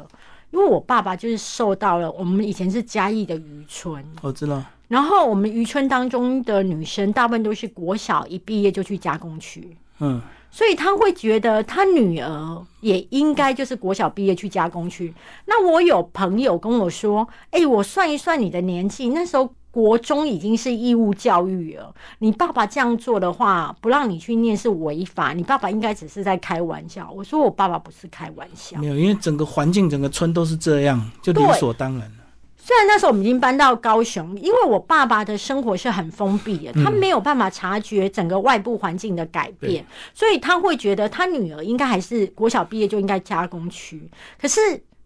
[0.50, 4.62] 因为我爸爸就是受到了我们以前是嘉义的渔村，我知道。
[4.88, 15.12] 然后我们渔村当中的女生大部分都是国小一毕业就去加工区，嗯，所以他会觉得他女儿也应该就是国小毕业去加工区。
[15.46, 21.94] 那我有朋友跟我说：“哎、我算一算你的年纪，那时候国中已经是义务教育了。
[22.20, 25.34] 你爸爸这样做的话，不让你去念是违法。
[25.34, 32.14] 你爸爸应该只是在开玩笑。”我说：“我爸爸不是开玩笑。”没有，因为整个环境、整个村都是这样，就理所当然了。
[32.56, 39.84] 虽然那时候我们已经搬到高雄，因为我爸爸的生活是很封闭的，他没有办法察觉整个外部环境的改变，
[40.14, 44.10] 所以他会觉得他女儿应该还是国小毕业就应该加工区。
[44.40, 44.58] 可是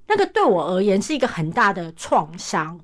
[0.06, 2.78] 那个对我而言是一个很大的创伤。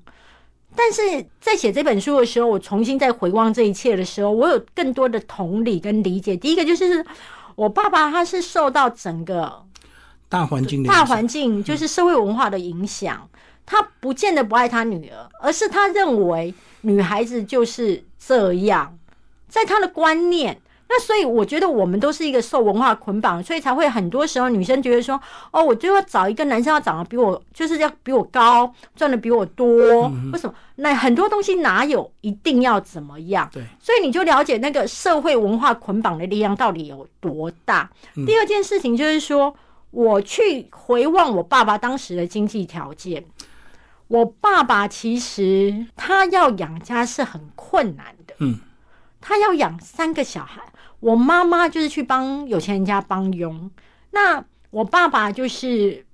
[0.77, 6.37] 但是在写这本书的时候，我重新再回望这一切的时候，我有更多的同理跟理解。
[6.37, 7.03] 第一个就是
[7.55, 9.65] 我爸爸他是受到整个
[10.29, 13.27] 大环境的大环境就是社会文化的影响，
[13.65, 18.97] 他不见得不爱他女儿，而是他认为女孩子就是这样，
[19.49, 20.61] 在他的观念。
[20.89, 25.19] 那所以我觉得我们都是一个受文化捆绑，所以才会很多时候女生觉得说，
[25.51, 30.53] 哦，我就要找一个男生要长得比我，就是要比我高，赚的比我多，为什么？
[30.77, 33.49] 那很多东西哪有一定要怎么样？
[33.51, 37.89] 对，所以你就了解那个社会文化捆绑的力量到底有多大。
[38.25, 39.53] 第二件事情就是说，
[39.91, 43.25] 我去回望我爸爸当时的经济条件，
[44.07, 48.59] 我爸爸其实他要养家是很困难的，嗯，
[49.19, 50.61] 他要养三个小孩，
[50.99, 53.69] 我妈妈就是去帮有钱人家帮佣，
[54.11, 56.05] 那我爸爸就是。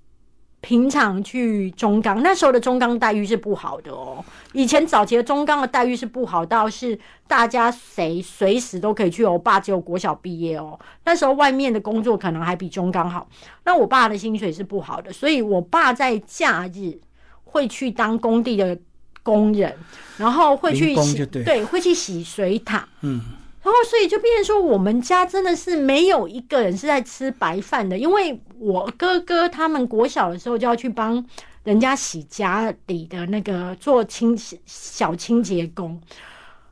[0.66, 4.24] 平常去中钢，那时候的中钢待遇是不好的哦。
[4.54, 9.26] 以前早期的中钢的待遇是不好到是大家谁随时都可以去。
[9.26, 13.28] 我爸只有国小毕业哦，那时候外面的工作可能还比中钢好。
[13.66, 16.98] 那我爸的薪水是不好的，所以我爸在假日
[17.44, 18.80] 会去当工地的
[19.22, 19.76] 工人，
[20.16, 22.88] 然后会去洗对对，会去洗水塔。
[23.02, 23.20] 嗯，
[23.64, 31.26] 然后，所以就变成说，我们家真的是没有一个人是在吃白饭的，因为我哥哥他们国小的时候就要去帮
[31.64, 36.02] 人家洗家里的那个做清小清洁工，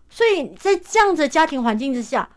[0.10, 2.28] 所以在这样子的家庭环境之下，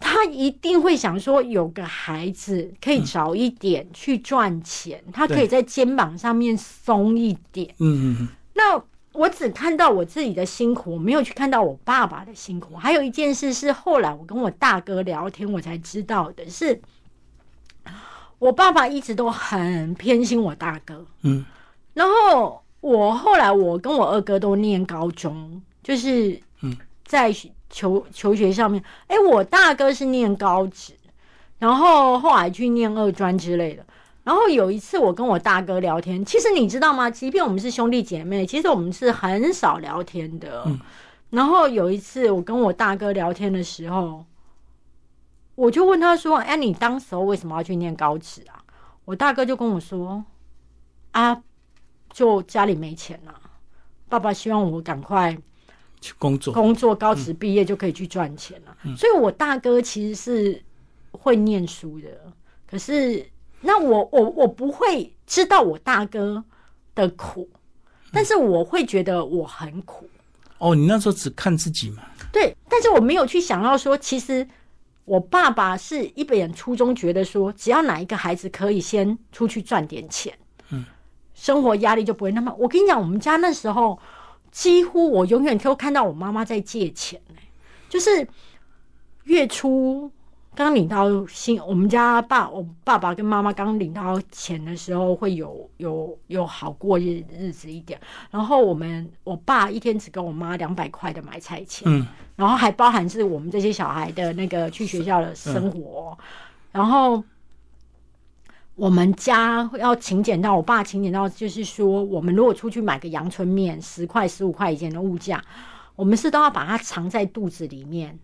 [0.00, 7.68] 他一定会想说，有个孩子可以早一点去赚钱，他可以在肩膀上面松一点。
[7.78, 12.76] 嗯嗯嗯，那我只看到我自己的辛苦，我没有去看到我爸爸的辛苦。
[12.76, 16.80] 还有一件事是后来我跟我大哥聊天，我才知道的是，
[18.38, 21.06] 我爸爸一直都很偏心我大哥。
[21.22, 21.44] 嗯，
[21.94, 27.30] 然后我后来我跟我二哥都念高中，就是嗯在
[27.68, 30.94] 求求学上面，哎，我大哥是念高职，
[31.58, 33.84] 然后后来去念二专之类的。
[34.24, 37.10] 然后有一次我跟我大哥聊天，其实你知道吗？
[37.10, 40.62] 即便我们是兄弟姐妹，其实我们是很少聊天的。
[40.66, 40.78] 嗯
[41.30, 44.22] 然后有一次我跟我大哥聊天的时候，
[45.54, 48.62] 我就问他说：“哎，你当时候为什么要去念高职啊？”
[49.06, 50.22] 我大哥就跟我说
[51.12, 51.42] ：“啊，
[52.12, 53.32] 就家里没钱啊，
[54.10, 55.34] 爸爸希望我赶快
[56.02, 58.76] 去工作，工作，高职毕业就可以去赚钱了。
[58.94, 60.62] 所以，我大哥其实是
[61.12, 62.30] 会念书的，
[62.70, 63.26] 可是
[63.62, 66.44] 那我我我不会知道我大哥
[66.94, 67.48] 的苦，
[68.12, 70.08] 但是我会觉得我很苦。
[70.58, 74.46] 哦，你那时候只看自己嘛，对，但是我没有去想到说，其实
[75.04, 80.32] 我爸爸是一本初衷，觉得说，只要哪一个孩子可以先出去赚点钱，
[80.70, 80.84] 嗯，
[81.34, 82.54] 生活压力就不会那么。
[82.58, 83.98] 我跟你讲，我们家那时候
[84.52, 87.42] 几乎我永远都看到我妈妈在借钱、欸、
[87.88, 88.26] 就是
[89.24, 90.12] 月初
[90.54, 98.00] 刚领到薪，我们家爸我爸爸跟妈妈刚领到钱的时候，会有有有好过日日子一点。
[98.30, 106.16] 然后我们我爸一天只给我妈两百块的买菜钱，嗯，然后还包含是我们这些小孩的那个去学校的生活，
[106.70, 107.22] 然后。
[108.74, 115.44] 我们家要勤俭到，我爸勤俭到，就是说，我们如果出去买个阳春面，十块、十五块以前的物价，
[115.94, 118.18] 我们是都要把它藏在肚子里面，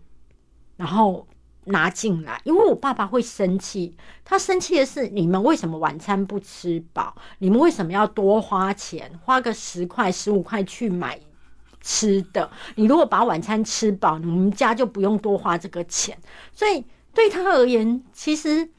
[0.75, 1.25] 然后
[1.69, 3.95] 拿进来，因为我爸爸会生气。
[4.23, 7.15] 他生气的是，你们为什么晚餐不吃饱？
[7.39, 11.19] 你们为什么要多花钱，花个十块、十五块去买
[11.81, 12.51] 吃的？
[12.75, 16.17] 你如果把晚餐吃饱，你们家就不用多花这个钱。
[16.53, 18.69] 所以对他而言，其实。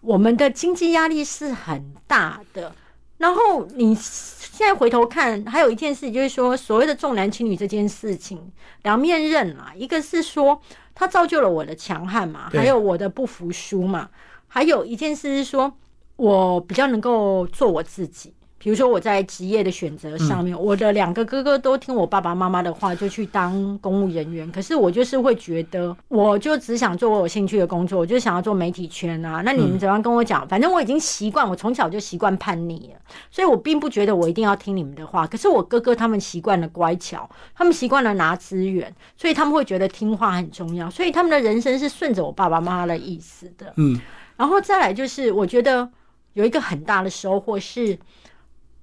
[0.00, 2.72] 我们的经济压力是很大的，
[3.18, 8.50] 然后你现在回头看，还有一件事就是说，所谓的重男轻女这件事情，
[8.82, 9.72] 两面刃啊。
[9.76, 10.60] 一个是说，
[10.94, 14.08] 它造就了我的强悍嘛，还有我的不服输嘛。
[14.46, 15.72] 还有一件事是说，
[16.16, 24.50] 我比较能够做我自己，比如说我在职业的选择上面，我的两个哥哥都听我爸爸妈妈的话，就去当公务人员。
[24.50, 29.42] 可是我就是会觉得，我就只想做我有兴趣的工作，我就想要做媒体圈啊。
[29.44, 30.46] 那你们怎样跟我讲？
[30.48, 33.00] 反正我已经习惯，我从小就习惯叛逆了，
[33.30, 35.24] 所以我并不觉得我一定要听你们的话。
[35.24, 43.72] 可是我哥哥他们习惯了乖巧，他们习惯了拿资源，所以他们会觉得听话很重要，所以他们的人生是顺着我爸爸妈妈的意思的。
[43.76, 44.00] 嗯，
[44.36, 45.88] 然后再来就是，我觉得
[46.32, 47.96] 有一个很大的收获是。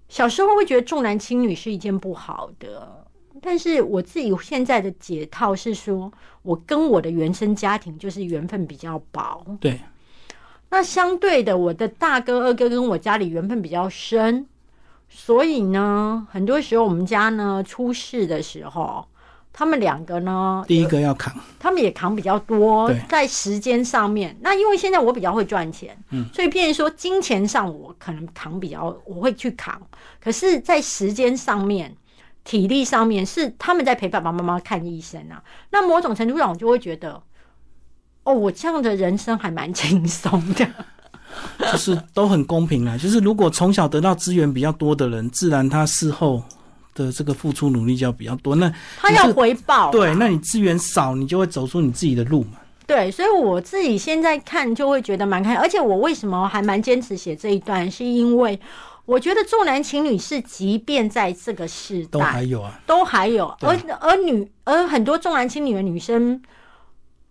[0.08, 3.06] 小时候会觉得重男轻女是一件不好的，
[3.42, 9.44] 但是我自己现在的解套是说，我跟我的原生家庭就是缘分比较薄。
[9.60, 9.80] 对，
[10.70, 14.48] 那相对的，我的大哥、二哥跟我家里缘分比较深，
[15.10, 19.06] 所以呢，很多时候我们家呢出事的时候。
[19.58, 20.66] 他们两个呢？
[20.68, 24.36] 第一个要扛，他们也扛比较多，在时间上面。
[24.42, 29.82] 那因为现在我比较会赚钱，嗯，所以变成说金钱上我可能扛比较，我会去扛。
[30.22, 31.96] 可是，在时间上面、
[32.44, 35.42] 体力上面，是他们在陪爸爸妈妈看医生啊。
[35.72, 37.24] 那某种程度上，我就会觉得，
[38.26, 40.68] 哦，我这样的人生还蛮轻松的，
[41.72, 42.98] 就是都很公平啊。
[42.98, 46.44] 就是如果从小得到资源比较多的人，自然他事后。
[46.96, 49.92] 的这个付出努力就要比较多，那他要回报。
[49.92, 52.58] 对，那你资源少，你就会走出你自己的路嘛。
[52.88, 58.60] 对，所以我自己现在看就会觉得蛮开而且我为什么还蛮坚持写这一段，是因为
[59.06, 63.48] 我觉得重男轻女是，即便在这个时代都还有啊，都还有。
[63.62, 66.42] 而而女而很多重男轻女的女生，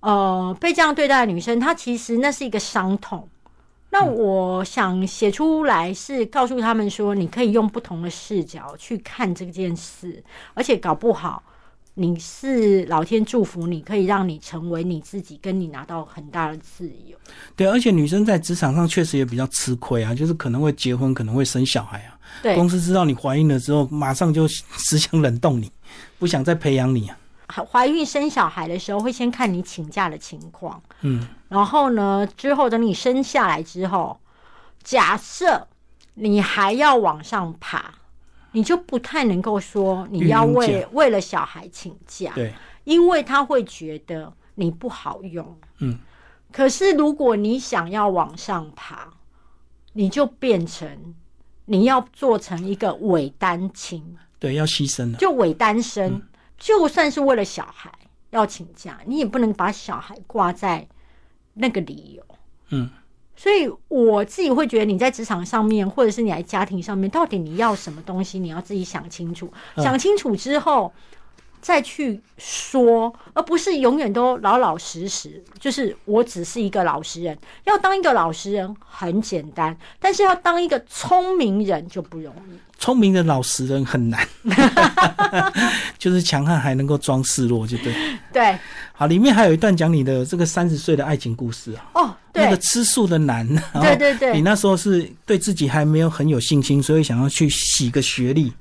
[0.00, 3.28] 呃，被这样对待的女生，她其实那是一个伤痛。
[3.94, 10.20] 那我想写出来是告诉他们说，你可以用不同的视角去看这件事，
[10.52, 11.40] 而且搞不好
[11.94, 17.16] 你是老天祝福你，可以让你成为你自己，跟你拿到很大的自由。
[17.54, 22.18] 对，而且女生在职场上确实也比较吃亏啊，就是可能会结婚，可能会生小孩啊。
[22.42, 25.70] 对，公司知道你怀孕了之后，马上就 只想冷冻你，
[26.18, 27.16] 不想再培养你啊。
[27.48, 34.18] 怀孕生小孩的时候，会先看你请假的情况，嗯，然后呢，之后等你生下来之后，
[34.82, 35.68] 假设
[36.14, 37.92] 你还要往上爬，
[38.52, 45.98] 你就不太能够说你要为为了小孩请假，对，因为他会觉得你不好用，嗯。
[46.50, 49.08] 可是如果你想要往上爬，
[49.92, 51.14] 你就变成
[51.66, 56.22] 你要做成一个伪单亲，对，要牺牲了，就伪单身。
[56.64, 57.92] 就算是为了小孩
[58.30, 60.88] 要请假，你也不能把小孩挂在
[61.52, 62.24] 那个理由。
[62.70, 62.88] 嗯，
[63.36, 69.52] 所以我自己会觉得，你在职场上面，或者是你在家庭上面，到底你要什么东西，你要自己想清楚。
[69.76, 70.90] 想清楚之后。
[71.64, 75.42] 再去说，而不是永远都老老实实。
[75.58, 82.58] 就是我只是一个老实人，要当一个老实人很简单，但是要当一个聪明人就不容易。
[82.78, 84.28] 聪明的老实人很难，
[85.98, 87.94] 就是强悍还能够装示弱，就对。
[88.30, 88.58] 对，
[88.92, 91.86] 好，里面还有一段讲你的这个三十岁的爱情故事啊。
[91.94, 93.48] 哦，那个吃素的男，
[93.80, 98.52] 对对对，你那时候是对自己还没有很有信心，所以想要去洗个学历。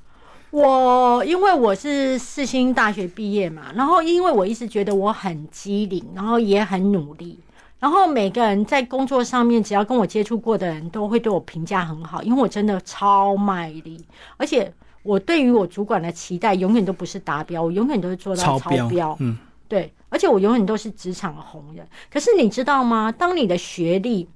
[0.54, 7.39] 我因为我是四星大学毕业嘛，然后因为我一直觉得我很机灵，然后也很努力，
[7.80, 14.06] 然后每个人在工作上面只要跟我接触过的人都会对我评价很好，因为我真的超卖力，
[14.38, 19.18] 而且我对于我主管的期待永远都不是达标，我永远都是做到超标。
[19.22, 19.36] 嗯，
[19.68, 21.84] 对，而且我永远都是职场红人。
[22.12, 23.12] 可是你知道吗？
[23.12, 24.30] 当你的学历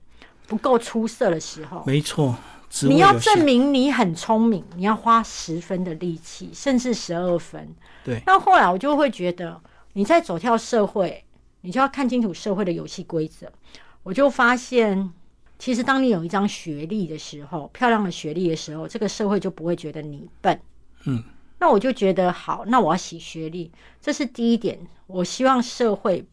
[0.48, 2.36] 不够出色的时候，没错。
[2.84, 7.74] 你要证明你很聪明，你要花十分的力气，甚至十二分。
[8.04, 8.22] 对。
[8.26, 9.60] 那后来我就会觉得，
[9.94, 11.24] 你在走跳社会，
[11.62, 13.52] 你就要看清楚社会的游戏规则。
[14.04, 15.12] 我就发现，
[15.58, 20.60] 其实当你有一张学历的时候，漂亮的学历的时候，这个社会就不会觉得你笨。
[21.06, 21.24] 嗯。
[21.60, 24.78] 那我就觉得好，那我要洗学历，这是第一点。
[25.08, 26.24] 我希望社会，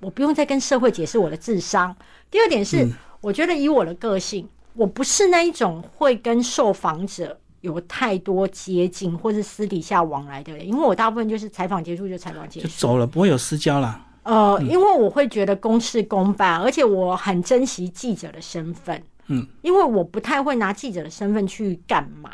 [0.00, 1.94] 我不用再跟社会解释我的智商。
[2.30, 2.88] 第二点是，
[3.20, 4.48] 我觉得以我的个性。
[4.74, 14.04] 我不是那一种会跟受访者有太多接近或是私底下往来的人，因为我大部分就是采访结束就采访结束就走了，不会有私交啦。
[14.24, 19.02] 呃，因为我会觉得公事公办，而且我很珍惜记者的身份。
[19.28, 22.30] 嗯，因为我不太会拿记者的身份去干嘛，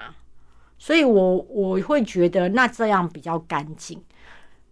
[0.79, 4.01] 所以我我会觉得那这样比较干净。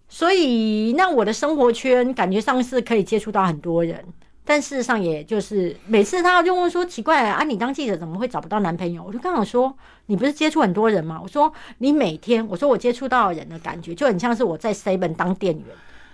[0.09, 4.05] 所以那我的生活圈感觉上是可以接触到很多人。
[4.51, 9.77] 但事实上，也就是每次他就问说：“奇怪啊，你当记者怎么会找不到男朋友？”我就刚好说
[10.07, 15.67] ：“你不是接触很多人吗？”我说：“你每天，我说我接触到人的感觉就很像是我在 seven 当店员，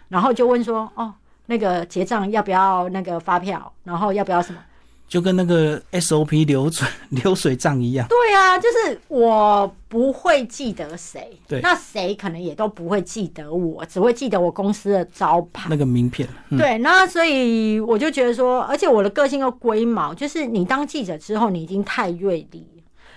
[0.09, 1.15] 然后就问说：‘哦，
[1.47, 3.73] 那个结账要不要那个发票？
[3.85, 4.59] 然后要不要什么？’
[5.07, 8.07] 就跟那个 SOP 流水 流水账一样。
[8.09, 15.69] 对啊，就是我不会记得谁，对那谁可能也都不会记得我，只会记得我公司的招牌。
[15.71, 22.67] 那个名片，嗯、对，那所以我就觉得说，而且我的个性又龟毛，就是你当记者之后，你已经太锐利，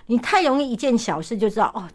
[0.05, 1.87] 你太容易一件小事就知道哦，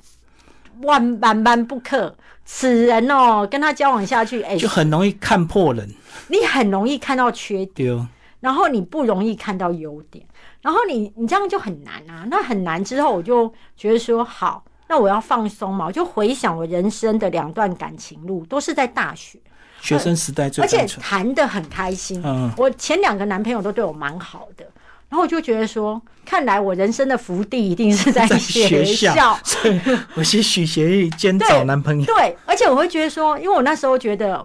[0.83, 2.13] 万万万不可，
[2.45, 5.89] 此人哦，跟他交往下去，哎、就很容易看破人。
[6.29, 8.09] 你很容易看到缺点，
[8.43, 10.27] 然后你不容易看到优点，
[10.61, 12.27] 然后你你这样就很难啊。
[12.29, 19.39] 那很难之后，我就觉得说好，那我要放松嘛，我就回想我人生的两段感情路，都是在大学，
[19.81, 20.85] 学生时代最而且。
[21.01, 22.21] 谈的很开心。
[22.25, 24.67] 嗯，我前两个男朋友都对我蛮好的，
[25.09, 29.15] 然后我就觉得说，看来我人生的福地一定是在在学学校。
[29.15, 29.81] 校，所以
[30.15, 32.05] 我是许协议 兼找男朋友。
[32.07, 34.45] 对，而且我会觉得说，因为我那时候觉得，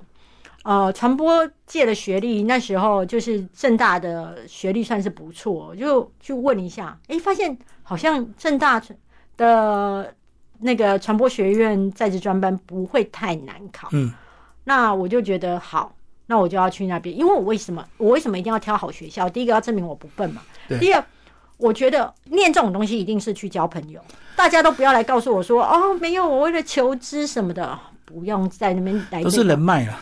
[0.67, 8.81] 呃，传播界的学历那时候就是正大的学历算是不错，我就去问一下，诶，发现好像正大
[9.37, 10.13] 的
[10.59, 13.87] 那个传播学院在职专班不会太难考。
[13.93, 14.11] 嗯，
[14.65, 15.95] 那我就觉得好，
[16.25, 19.29] 那我就要去那边，因为我为什么我为什么一定要挑好学校？
[19.29, 21.01] 第一个要证明我不笨嘛，对第二。
[21.55, 24.01] 我觉得念这种东西一定是去交朋友，
[24.35, 29.97] 大家都不要来告诉我说哦，没有，我为了求知什么的，不用在那边来都是这个人脉了。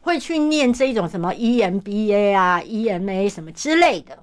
[0.00, 4.18] 会去念这种什么 E EMBA 啊、EMA 什么之类的，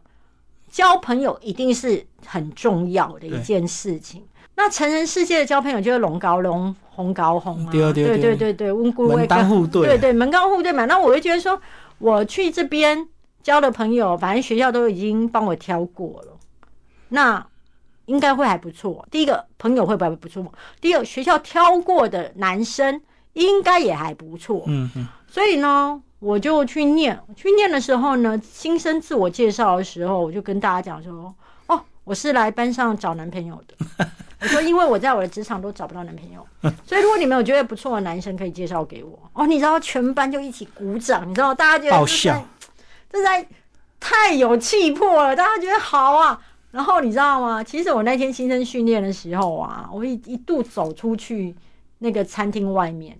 [0.69, 4.23] 交朋友一定是很重要的一件事情。
[4.55, 10.85] 那成人世界的交朋友就是龙高龙、红高红啊，对对对对对对，门当户对对对门当户对嘛。
[10.85, 11.61] 那我会觉得说，
[11.99, 13.07] 我去这边
[13.43, 16.37] 交的朋友，反正学校都已经帮我挑过了，
[17.09, 17.45] 那
[18.07, 19.07] 应该会还不错。
[19.11, 20.51] 第一个朋友会不会不错？
[20.81, 22.99] 第二，学校挑过的男生
[23.33, 24.63] 应该也还不错。
[24.65, 27.19] 嗯嗯，所以呢，我就去念。
[27.35, 31.33] 去念的时候呢，新生自我介绍的时候，我就跟大家讲说
[31.67, 34.07] ：“哦，我是来班上找男朋友的。
[34.39, 36.45] ”我说：“因为我在我的职场都找不到男朋友，
[36.85, 42.45] 所以如果你们有觉得不错的男生，可以介绍给我。”哦，你知道全班就一起鼓掌，你知道大家觉得爆这在笑，
[43.09, 43.47] 这实在
[43.99, 46.39] 太有气魄了，大家觉得好啊。
[46.69, 47.63] 然后你知道吗？
[47.63, 51.55] 其实我那天新生训练的时候啊，我一一度走出去
[51.99, 53.17] 那个餐厅外面，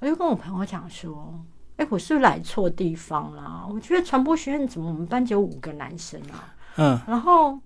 [0.00, 1.38] 我就跟我朋友讲说
[1.76, 3.66] ：“哎、我是不是来错地方啦？
[3.70, 6.54] 我觉得传播学院怎么我们班只有五个男生啊？
[6.76, 7.58] 嗯，然后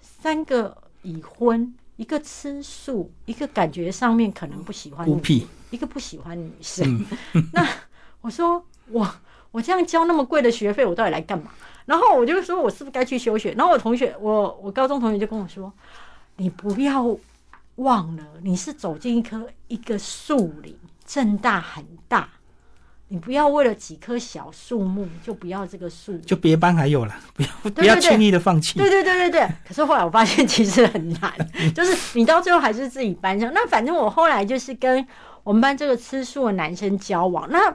[0.00, 5.08] 三个已婚，一个吃素，一个感觉上面可能不喜欢
[5.70, 7.02] 一个不喜欢女生。
[7.54, 7.66] 那
[8.20, 9.10] 我说我
[9.50, 11.50] 我这样交那么贵的学费，我到底来干嘛？
[11.86, 13.52] 然后我就说我是不是该去休学？
[13.52, 15.72] 然后我同学，我我高中同学就跟我说，
[16.36, 17.16] 你不要
[17.76, 20.76] 忘了，你是走进一棵一个树林，
[21.12, 22.28] 正大很大。
[23.08, 28.78] 你不要为了几棵小树木就不要这个树，就别班还有了，不要 不要轻易的放弃。
[28.78, 29.48] 对对对对对。
[29.66, 31.34] 可是后来我发现其实很难，
[31.74, 33.52] 就是你到最后还是自己班上。
[33.52, 35.04] 那反正我后来就是跟
[35.42, 37.50] 我们班这个吃素的男生交往。
[37.50, 37.68] 那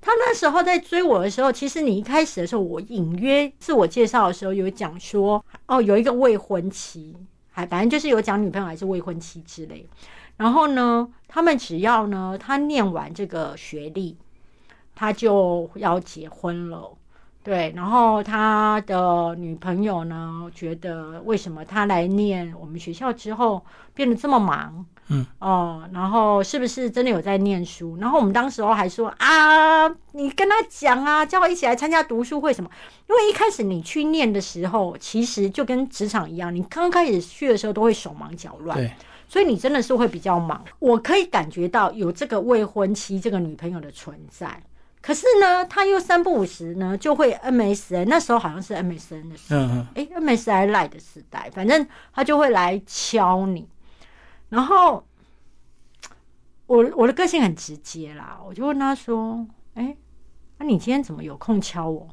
[0.00, 7.16] 他那时候在追我的时候，其实你一开始的时候，我隐约自我介绍的时候有讲说，哦，有一个未婚妻，
[7.50, 9.84] 还反正就是有讲女朋友还是未婚妻之类。
[10.36, 14.16] 然后呢，他们只要呢，他念完这个学历，
[14.94, 16.92] 他就要结婚了。
[17.42, 23.64] 对，然后他的女朋友呢，觉得为什么他来念我们学校之后
[23.94, 24.84] 变得这么忙？
[25.08, 27.96] 嗯，哦，然后是不是真的有在念书？
[28.00, 32.68] 然后我们当时候还说啊，你跟他讲啊，叫我一起来参加读书会什么？
[33.08, 38.76] 因为一开始你去念的时候，其实就跟职场一样，你刚开始去的时候都会手忙脚乱。
[38.76, 38.92] 对，
[39.28, 40.64] 所以你真的是会比较忙。
[40.78, 44.62] 我可以感觉到有这个未婚妻这个女朋友的存在，
[45.02, 53.68] 可是呢，他又三不五时呢就会 MSN，那时候好像是 MSN 的时代，嗯嗯，哎、m s n 赖的时代，反正他就会来敲你，
[54.48, 55.04] 然后
[56.66, 59.96] 我我的个性很直接啦，我就问他说：“哎、
[60.58, 62.08] 那、你今天怎么有空敲我？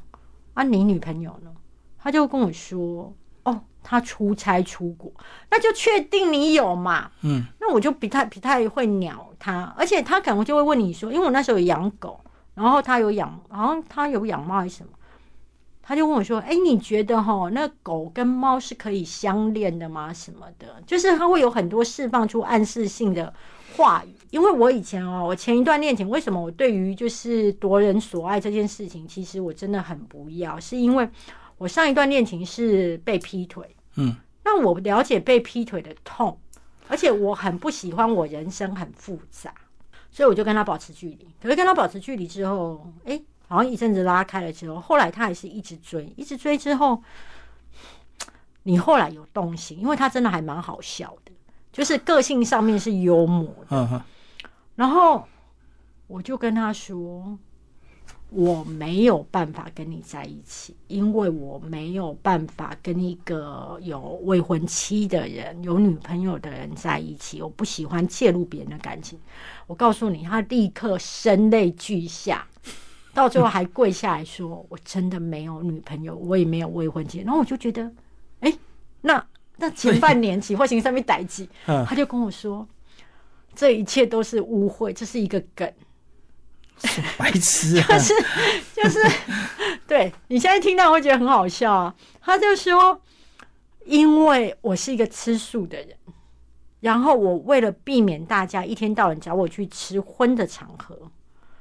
[0.54, 1.52] 啊，你女朋友呢？”
[1.98, 3.12] 他就跟我说
[3.44, 5.12] ：“哦，他出差出国，
[5.50, 12.20] 那就确定你有嘛。”嗯，那我就不太不太会鸟他，而且他可能就会问你说，因为我那时候有养狗，
[12.54, 14.90] 然后他有养，好像他有养猫还是什么，
[15.82, 20.12] 他就问我说：“哎、你觉得哈，那狗跟猫是可以相恋的吗？
[20.12, 20.82] 什么的？
[20.86, 23.32] 就是他会有很多释放出暗示性的
[23.76, 24.14] 话语。
[24.30, 31.08] 因为我以前哦，我前一段恋情，为什么我对于就是夺人所爱这件事情，其实我真的很不要，是因为
[31.64, 36.38] 我上一段恋情是被劈腿，嗯，那我了解被劈腿的痛，
[36.88, 39.54] 而且我很不喜欢我人生很复杂，
[40.10, 41.26] 所以我就跟他保持距离。
[41.40, 47.02] 可是跟他保持距离之后，哎、好像一阵子拉开了之后，后来他还是一直追，一直追之后，
[48.64, 51.32] 你后来有动心，因为他真的还蛮好笑的，
[51.72, 54.04] 就是个性上面是幽默的。
[54.74, 55.26] 然后
[56.08, 57.38] 我就跟他说，
[58.34, 67.40] 我没有办法跟你在一起，因为我没有办法跟一个有未婚妻的人、有女朋友的人在一起。
[67.40, 69.16] 我不喜欢介入别人的感情。
[69.68, 72.44] 我告诉你，他立刻声泪俱下，
[73.14, 77.88] 到最后还跪下来说：“我真的没有女朋友，我也没有未婚妻。”然后我就觉得，
[78.40, 78.52] 哎，
[79.00, 79.24] 那
[79.56, 82.66] 那前半年起或行上面逮起，嗯他就跟我说，
[83.54, 85.72] 这一切都是误会，这是一个梗。
[87.16, 87.86] 白痴啊！
[87.88, 88.14] 就是
[88.74, 88.98] 就是，
[89.86, 91.94] 对你现在听到会觉得很好笑啊。
[92.20, 93.00] 他就说，
[93.84, 95.96] 因为我是一个吃素的人，
[96.80, 101.10] 然后我为了避免大家一天到晚找我去吃荤的场合，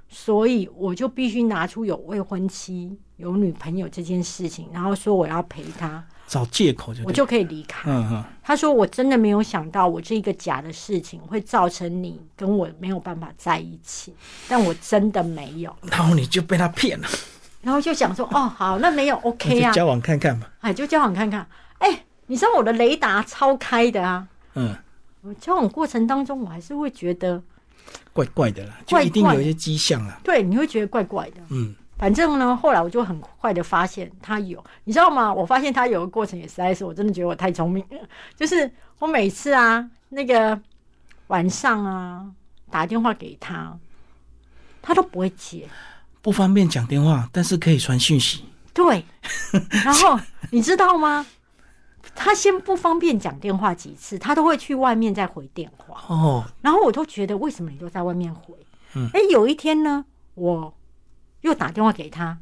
[0.09, 7.89] 所以我就必须拿出有未婚妻、有女朋友这件事情，然后说我要陪他，找借口就我就可以离开。
[7.89, 14.13] 嗯哼，他说：“我真的没有想到，我这一个假的事情会造成你跟我没有办法在一起，
[14.47, 15.75] 但我真的没有。
[15.83, 17.07] 然后你就被他骗了，”
[17.61, 20.49] 然后就想说：“哦，好，那没有 OK 啊，就交往看看吧。
[20.61, 21.47] 哎，就交往看看。
[21.77, 24.27] 哎，你知道我的雷达超开的啊！
[24.55, 24.75] 嗯，
[25.21, 27.41] 我交往过程当中，我还是会觉得，
[28.11, 30.19] 怪怪的啦，就一定有一些迹象啦。
[30.23, 31.41] 对，你会觉得怪怪的。
[31.49, 35.33] 嗯，反正呢，后来我就很快的发现他有，你知道吗？
[35.33, 37.97] 我发现他有个过程也实在是，我真的觉得我太聪明了。
[38.35, 40.59] 就是我每次啊，那个
[41.27, 42.29] 晚上啊
[42.69, 43.79] 打电话给他，
[44.81, 45.65] 他都不会接。
[46.21, 48.43] 不方便讲电话，但是可以传讯息。
[48.73, 49.05] 对，
[49.85, 50.19] 然后
[50.51, 51.25] 你知道吗？
[52.13, 56.03] 他先不方便讲电话几次，他都会去外面再回电话。
[56.13, 58.53] 哦，然后我都觉得为什么你都在外面回？
[58.95, 60.73] 嗯哎、有一天呢，我
[61.43, 62.37] 又打电话给他，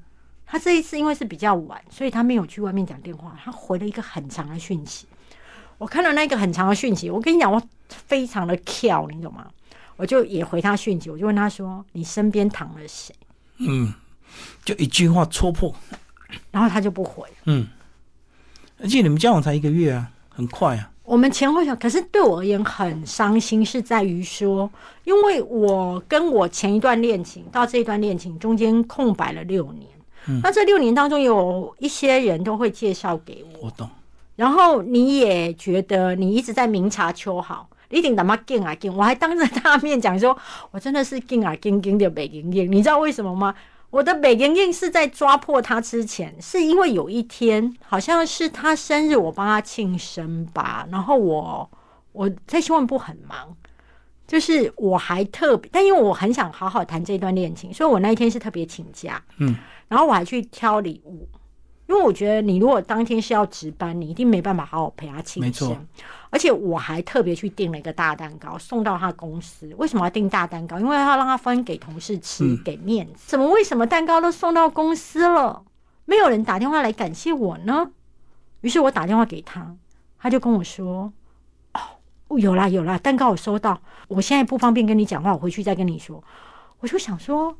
[0.45, 5.05] 他这一次因为是比较晚，所以他没有去外面讲电话，他回了一个很长的讯息。
[5.77, 9.47] 我看到那个很长的讯息，我跟你讲，我非常的跳，你懂吗？
[9.97, 13.13] 我就也回他讯息，我就问他说：“你身边躺了谁
[13.57, 13.93] 嗯，
[14.63, 15.73] 就一句话戳破。？”
[16.51, 17.27] 然后他就不回。
[17.45, 17.67] 嗯，
[18.79, 20.91] 而且你们交往才一个月啊，很快啊。
[21.11, 24.71] 我们前后想，可是对我而言很伤心，是在于说，
[25.03, 29.85] 因为我跟我前一段恋情到这一段恋情中间空白了六年，
[30.41, 33.89] 那这六年当中有一些人都会介绍给我，我懂。
[34.37, 38.95] 然后你也觉得你一直在明察秋毫，你一定他妈劲啊劲！
[38.95, 40.35] 我还当着他面讲说，
[40.71, 43.53] 我真的是劲啊劲劲的北劲劲，你知道为什么吗？
[43.91, 51.69] 我的北劲劲是在抓破他之前，是因为有一天好像是他生日，我帮他庆生吧，然后我
[52.11, 53.55] 我在新闻部很忙。
[54.27, 59.53] 就是我还特别，但因为我很想好好谈这段恋情，所以我那一天是特别请假，嗯，
[59.89, 61.27] 然后我还去挑礼物，
[61.91, 65.87] 因为我觉得你如果当天是要值班，你一定没办法好好陪他庆没错生。
[66.29, 69.69] 而且我还特别去订了一个大蛋糕送到他公司。
[69.77, 70.79] 为什么要订大蛋糕？
[70.79, 73.25] 因为要让他分给同事吃，嗯给面子。
[73.27, 75.63] 怎么为什么蛋糕都送到公司了，
[76.05, 77.91] 没有人打电话来感谢我呢？
[78.61, 79.75] 于是我打电话给他，
[80.17, 81.11] 他就跟我说
[82.29, 86.23] ：“哦，有啦有啦，蛋糕我收到，我现在不方便跟你讲话，我回去再跟你说。”
[86.79, 87.53] 我就想说，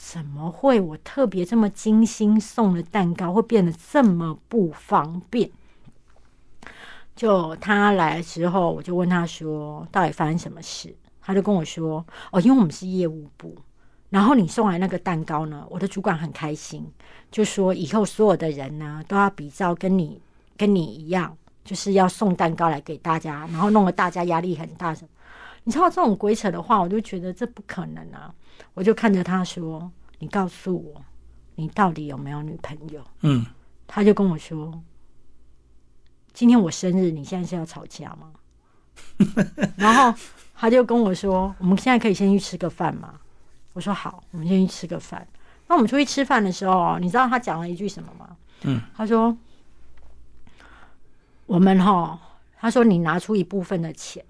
[0.00, 5.50] 怎么会我特别这么精心送的蛋糕会变得这么不方便？
[7.16, 10.94] 就他来之后，我就问他说，到底发生什么事？
[11.20, 13.56] 他就跟我说，哦，因为我们是业务部，
[14.08, 16.86] 然后你送来那个蛋糕呢，我的主管很开心，
[17.32, 20.22] 就说以后所有的人呢都要比照跟你
[20.56, 24.94] 跟你一样，就是要送蛋糕来给大家，然后弄得大家压力很大。
[24.94, 25.08] 什么？
[25.64, 28.32] 你知道这种鬼扯的话，我就觉得这不可能啊！
[28.78, 31.02] 我就看着他说：“你告诉我，
[31.56, 33.44] 你到底有没有女朋友嗯，？”
[33.88, 34.80] 他就跟我说
[36.32, 38.30] ：“今天我生日，你现在是要吵架吗？”
[39.76, 40.14] 然后
[40.54, 43.18] 他就跟我说：“我们现在可以先去吃个饭吗？”
[43.74, 45.26] 我说：“好，我们先去吃个饭。”
[45.66, 48.36] 那我们出去吃饭的时候，你知道他讲了一句什么吗？
[48.62, 49.36] 嗯，他说
[51.46, 52.16] ：“我们哈，
[52.60, 54.24] 他说你拿出一部分的钱，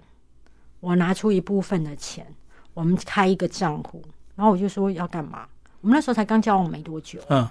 [0.79, 2.25] 我拿出一部分的钱，
[2.73, 4.03] 我们开一个账户。”
[4.39, 5.45] 然后我就说要干嘛？
[5.81, 7.45] 我们那时候才刚交往没多久，嗯，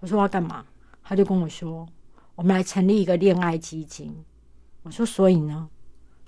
[0.00, 0.62] 我说要干嘛？
[1.02, 1.88] 他就跟我说，
[2.34, 4.14] 我们来成立一个恋爱基金。
[4.82, 5.66] 我说所以呢？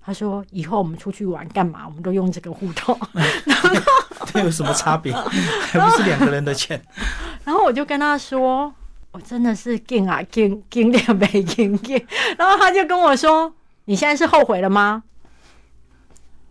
[0.00, 2.98] 他说以后我们出去玩干嘛，我们都用这个户头。
[4.24, 5.12] 这有什么差别？
[5.12, 6.82] 还不是两个人的钱？
[7.44, 8.74] 然后我就跟他说，
[9.12, 12.02] 我真的是劲啊劲劲点没劲劲。
[12.38, 13.52] 然后他就跟我说，
[13.84, 15.02] 你现在是后悔了吗？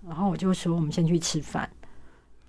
[0.08, 1.68] 然后我就说，我们先去吃饭。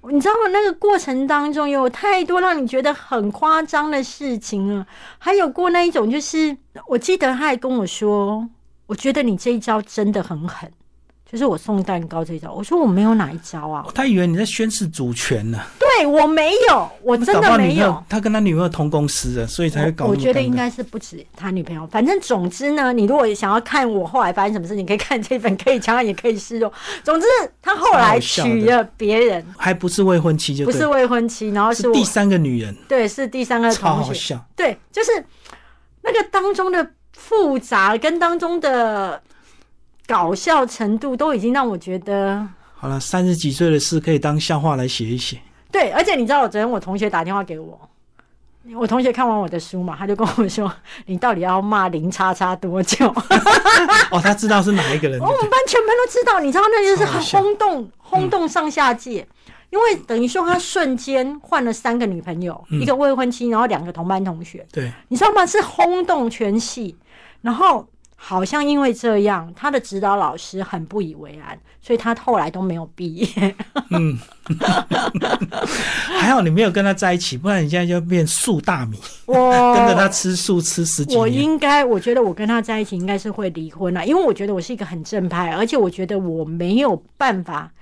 [0.09, 4.87] 你知道那个过程当中有太多让你觉得很夸张的事情了，
[5.19, 8.49] 还有过那一种，就是我记得他还跟我说，
[8.87, 10.73] 我觉得你这一招真的很狠。
[11.31, 15.61] 就是我送蛋糕这一招，我说我没有哪一招啊，他以为你在宣示主权呢。
[15.79, 18.03] 对我没有，我真的没有。
[18.09, 20.07] 他跟他女朋友同公司的，所以才会搞。
[20.07, 26.73] 我觉得应该是不止他女朋友，反正总之呢，你如果想要看我后来发生什么事，你可以看这本，可以强也可以试用。
[27.05, 27.27] 总之，
[27.63, 35.13] 他后来娶了别人，还不是未婚妻，就不是未婚妻，然后是第三个女人，对，是第三个同学，对，就是
[36.03, 39.23] 那个当中的复杂跟当中的。
[40.11, 42.45] 搞笑程度都已经让我觉得
[42.75, 45.39] 好了，三十几岁的事可以当笑话来写一写。
[45.71, 47.79] 对，而且你知道，我昨天我同学打电话给我，
[48.75, 50.73] 我同学看完我的书嘛，他就跟我说
[51.07, 53.07] ：“你到底要骂林叉叉多久？”
[54.11, 55.21] 哦，他知道是哪一个人。
[55.21, 59.25] 我们班全班都知道，你知道那就是很轰动轰动上下界，
[59.71, 64.67] 因为等于说他瞬间换了三个女朋友，一个未婚妻，然后两个同班同学。
[64.73, 65.47] 对，你知道吗？
[65.47, 66.97] 是轰动全系，
[67.43, 67.87] 然后。
[68.23, 73.57] 好像因为这样，他的指导老师很不以为然，所以他后来都没有毕业。
[73.89, 74.17] 嗯，
[76.21, 79.01] 还好你没有跟他在一起，不然你现在就变素大米。
[79.25, 81.19] 我跟着他吃素吃十几年。
[81.19, 87.73] 我应该，我觉得我跟他在一起应该是会离婚了，因为我觉得我是一个很正派，而且我觉得我没有办法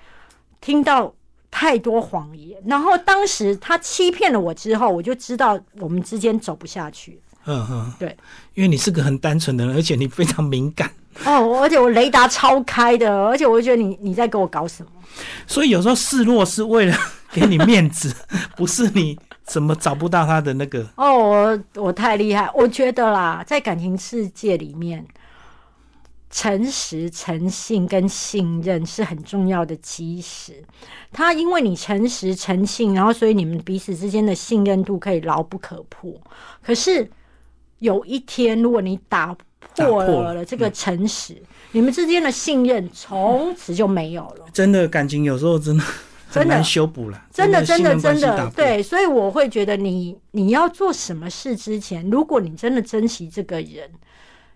[0.61, 1.12] 听到
[1.51, 2.57] 太多谎言。
[2.64, 7.20] 然后当时他欺骗了我之后，我就知道我们之间走不下去。
[7.51, 8.14] 嗯哼，对，
[8.53, 10.90] 因为你是个很单纯的人，而且你非常敏感
[11.24, 14.90] 哦，而且我雷达超开的，而且我就觉得你你在给我搞什么？
[15.46, 16.94] 所以有时候示弱是为了
[17.32, 18.14] 给你面子，
[18.55, 25.07] 不是你怎么找不到他的那个哦，我我太厉害，我觉得啦，在感情世界里面，
[26.30, 30.62] 诚实、诚信跟信任是很重要的基石。
[31.11, 36.12] 他因为你诚实、诚信，然后所以你们彼此之间的信任度可以牢不可破。
[36.62, 37.11] 可是。
[37.79, 39.37] 有一天，如果你打
[39.76, 41.41] 破了这个诚实，
[41.72, 44.47] 你们之间的信任从此就没有了。
[44.53, 45.85] 真的感情有时候真的
[46.29, 47.26] 很难修补了。
[47.33, 53.89] 真的真的真的对，所以我会觉得你你要做什么事之前，如果你真的珍惜这个人，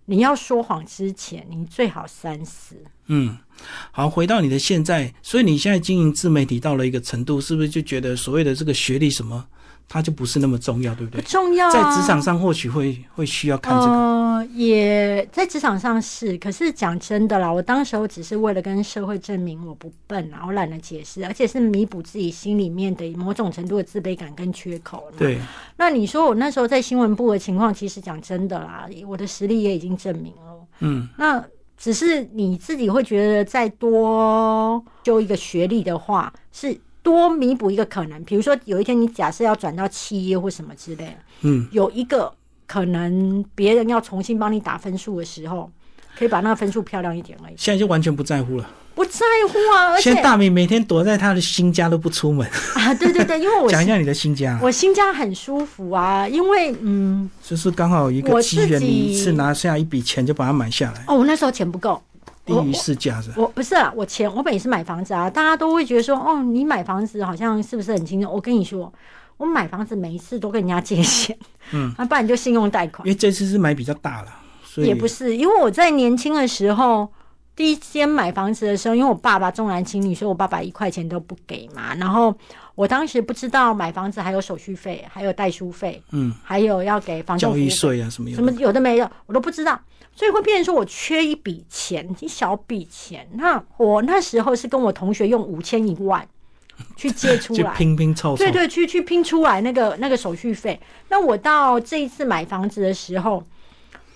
[0.07, 2.77] 你要说谎之前，你最好三思。
[3.07, 3.39] 嗯，
[3.93, 9.47] 好，回到你的现在，所以你现在经营自媒体到了一个程度，是不是就觉得所谓的这个学历什么？
[9.93, 11.21] 它就不是那么重要，对不对？
[11.21, 13.93] 重要，在职场上或许会会需要看这个。
[13.93, 25.13] 呃，也在职场上是，可是讲真的啦，我当时候只是为了跟社会证明我不笨啊，我懒得解释，而且是弥补自己心里面的某种程度的自卑感跟缺口。
[25.19, 25.39] 对。
[25.77, 30.67] 那你说我那时候在新闻部的情况，其实讲真的啦，我的实力也已经证明了。
[30.81, 31.07] 嗯。
[31.19, 31.45] 那
[31.77, 36.81] 只是你自己会觉得再多就一个学历的话是。
[37.03, 42.33] 多弥补一个可能，比如说有一天你假设要转到企业或什么之类，嗯，有一个
[42.67, 45.71] 可能别人要重新帮你打分数的时候，
[46.17, 47.55] 可以把那个分数漂亮一点而已。
[47.57, 49.91] 现在就完全不在乎了，不在乎啊！
[49.91, 52.95] 而且大米每天躲在他的新家都不出门啊！
[52.95, 61.05] 对对对，因为我 讲一下你的新家，我新家很舒服啊，因为嗯，就是刚好一个机缘，你一次拿下一笔钱就把它买下来。
[61.09, 62.01] 哦，我那时候钱不够。
[62.45, 63.31] 低于市价是？
[63.37, 68.33] 我不是啊，我钱我本也是买房子啊，大家都会觉得说，哦，你买房子好像是不是很轻松？
[68.33, 68.93] 我跟你说，
[69.37, 71.37] 我买房子每一次都跟人家借钱，
[71.73, 73.07] 嗯，那 不然就信用贷款。
[73.07, 74.29] 因为这次是买比较大了，
[74.65, 77.09] 所以也不是，因为我在年轻的时候
[77.55, 81.95] 第一间买房子的时候，因为我爸爸重男轻女，所以我爸爸一块钱都不给嘛。
[81.95, 82.35] 然后
[82.75, 89.79] 我当时不知道买房子还有手续费，还有代书费，嗯，还有要给房交易税啊什么什么有的没有，我都不知道。
[90.15, 93.27] 所以会变成说，我缺一笔钱，一小笔钱。
[93.33, 96.29] 那我那时候是跟我同学用五千一万
[96.97, 100.79] 去借出来， 拼拼凑凑，对对，去去拼出来那个那个手续费。
[101.09, 103.43] 那我到这一次买房子的时候，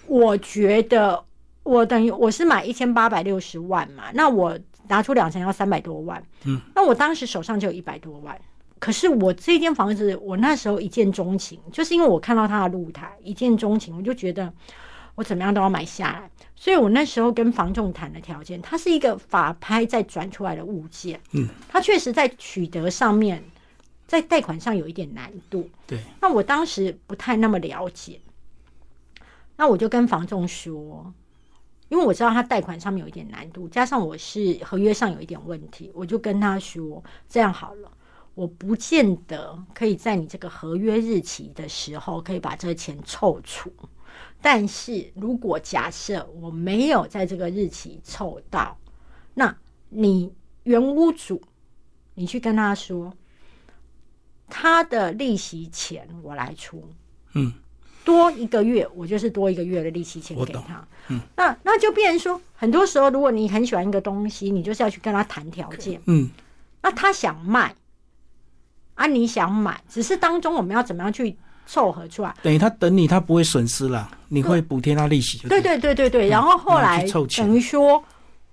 [0.07, 1.25] 我觉得
[1.63, 8.39] 我等于我是买一千八百六十万嘛，那我拿出两成要三百多万，嗯，那我当时手上就有一百多万。
[8.79, 14.53] 可是我这间房子，我那时候一见钟情，就是因为我看到它的露台，一见钟情，我就觉得。
[15.17, 23.43] 我怎么样都要买下来，所以我那时候跟房仲谈的条件，它是一个法拍再转出来的物件，嗯，它确实在取得上面，
[24.07, 25.99] 在贷款上有一点难度，对。
[26.21, 28.21] 那我当时不太那么了解，
[29.57, 31.11] 那我就跟房仲说，
[31.89, 37.91] 因为我知道他贷款上面有一点难度，加上我是合约上有一点问题，我就跟他说，这样好了，
[38.35, 43.73] 我不见得可以在你这个合约日期的时候可以把这个钱凑出。
[44.41, 48.79] 但是如果假设我没有在这个日期凑到，
[49.35, 49.57] 那
[49.89, 50.33] 你
[50.65, 51.43] 原屋主，
[52.15, 53.13] 你去跟他说，
[54.49, 56.89] 他的利息钱我来出。
[57.35, 57.53] 嗯，
[58.05, 60.87] 多一个月，我就是多一个月的利息钱给他。
[61.09, 66.01] 嗯，那那就变成说，很多时候如果你很喜欢一个东西，你就是要去跟他谈条件。
[66.07, 66.31] 嗯，
[66.83, 67.75] 那他想卖，
[68.95, 72.35] 啊，你想买，只是当中我们要怎么样去凑合出来？
[72.43, 75.79] 等于他等你，他不会损失啦，你会补贴他利息對对对。
[75.79, 77.07] 对对对对，然后后嗯来
[77.37, 78.03] 等于说，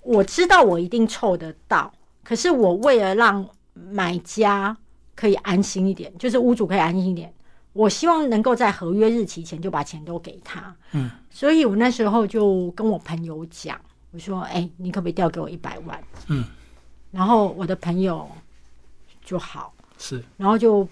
[0.01, 1.91] 我知道我一定凑得到，
[2.23, 4.75] 可是我为了让买家
[5.15, 7.33] 可以安心一点，就是屋主可以安心一点，
[7.73, 10.75] 我希望能够在合约日期前就把钱都给他。
[10.91, 13.79] 嗯，所以我那时候就跟我朋友讲，
[14.11, 16.45] 我说：“哎、你可不可以调给我一百万？”嗯，
[17.11, 18.29] 然后我的朋友
[19.25, 20.87] 就好，是然后就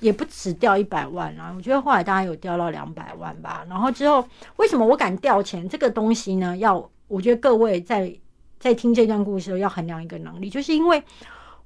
[0.00, 3.64] 也不止掉一百万啊，我觉得后来大概有掉到两百万吧。
[3.68, 4.26] 然后之后
[4.56, 6.56] 为什么我敢调钱这个东西呢？
[6.56, 8.12] 要我觉得各位在
[8.58, 11.02] 在听这段故事的时候要衡量一个能力，就是因为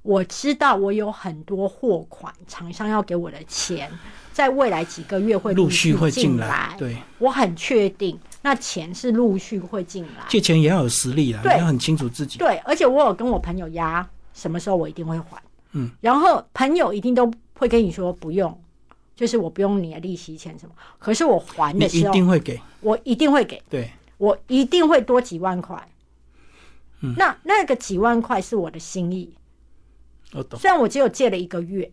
[0.01, 3.91] 我知道我有很多货款，厂商要给我的钱，
[4.31, 10.25] 在未来几个月会陆续会进进来，对，我很确定那钱是陆续会进来。
[10.29, 12.37] 借钱也要有实力啊，你要很清楚自己。
[12.37, 15.41] 对，而且我有跟我朋友压，什么时候我一定会还。
[15.71, 18.61] 嗯，然后朋友一定都会跟你说不用，
[19.15, 25.75] 就是我不用你的利息钱什么，可是我还的时候，一定会给，我一定会给，对，我一定会多几万块。
[27.01, 29.33] 嗯那那个几万块是我的心意，
[30.33, 30.59] 我懂。
[30.59, 31.89] 虽然我只有借了一个月，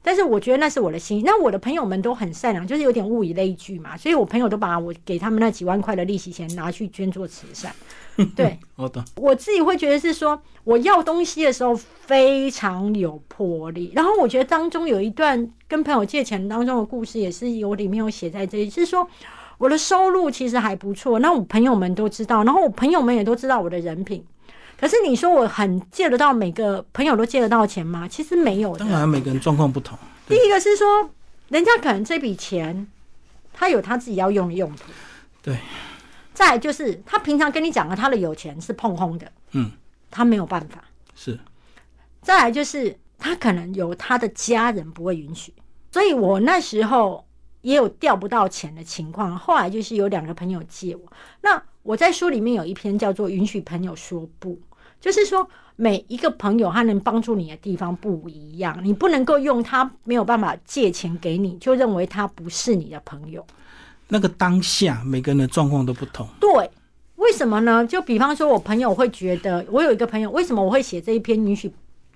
[0.00, 1.22] 但是我觉得那是我的心意。
[1.22, 7.74] 那我的朋友们都很善良，就是有点物以类聚嘛，所以我朋友都把我给他们那几万块的利息钱拿去捐做慈善。
[8.36, 9.02] 对，我懂。
[9.16, 13.90] 我自己会觉得是说，我要东西的时候非常有魄力。
[13.94, 19.08] 然后我觉得当中有一段跟朋友借钱当中的故事，也是有里面有写在这里，是说
[19.56, 24.22] 我的收入其实还不错，那我朋友们都知道，然后我朋友们也都知道我的人品。
[24.78, 28.06] 可是你说我很借得到每个朋友都借得到钱吗？
[28.06, 28.80] 其实没有的。
[28.80, 29.96] 当然每个人状况不同，
[30.28, 31.08] 第一个是说，
[31.48, 32.86] 人家可能这笔钱
[33.54, 34.82] 他有他自己要用的用途。
[35.40, 35.56] 对。
[36.34, 39.70] 再就是他平常跟你讲了他的有钱是碰轰的，嗯，
[40.10, 40.82] 他没有办法。
[41.14, 41.38] 是
[42.22, 45.52] 再来就是他可能有他的家人不会允许，
[45.90, 47.24] 所以我那时候
[47.60, 49.38] 也有调不到钱的情况。
[49.38, 51.02] 后来就是有两个朋友借我，
[51.42, 54.54] 那我在书里面有一篇叫做《允许朋友说不》，
[55.00, 63.44] 就是说每一个朋友他能帮助你的地方不一样，你不能够用他没有办法借钱给你，就认为他不是你的朋友。
[64.08, 66.70] 那个当下每个人的状况都不同，对，
[67.16, 67.86] 为什么呢？
[67.86, 71.72] 就比方说，我朋友会觉得，我有一个朋友，为什么我会写这一篇允许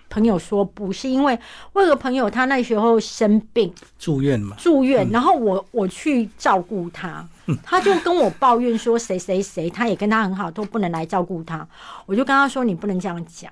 [0.08, 1.38] 朋友说不是因为
[1.72, 7.26] 我有个朋友，他那时候生病住院嘛，住院，然后我我去照顾他，
[7.62, 11.66] 他就跟我抱怨说谁谁谁，他也跟他很好，都不能来照顾他。
[12.06, 13.50] 我就跟他说，你不能这样讲。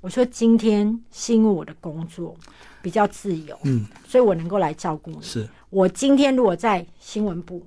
[0.00, 2.36] 我说今天是因为我的工作
[2.82, 5.22] 比较自由，嗯，所以我能够来照顾你。
[5.22, 7.64] 是我今天如果在新闻部，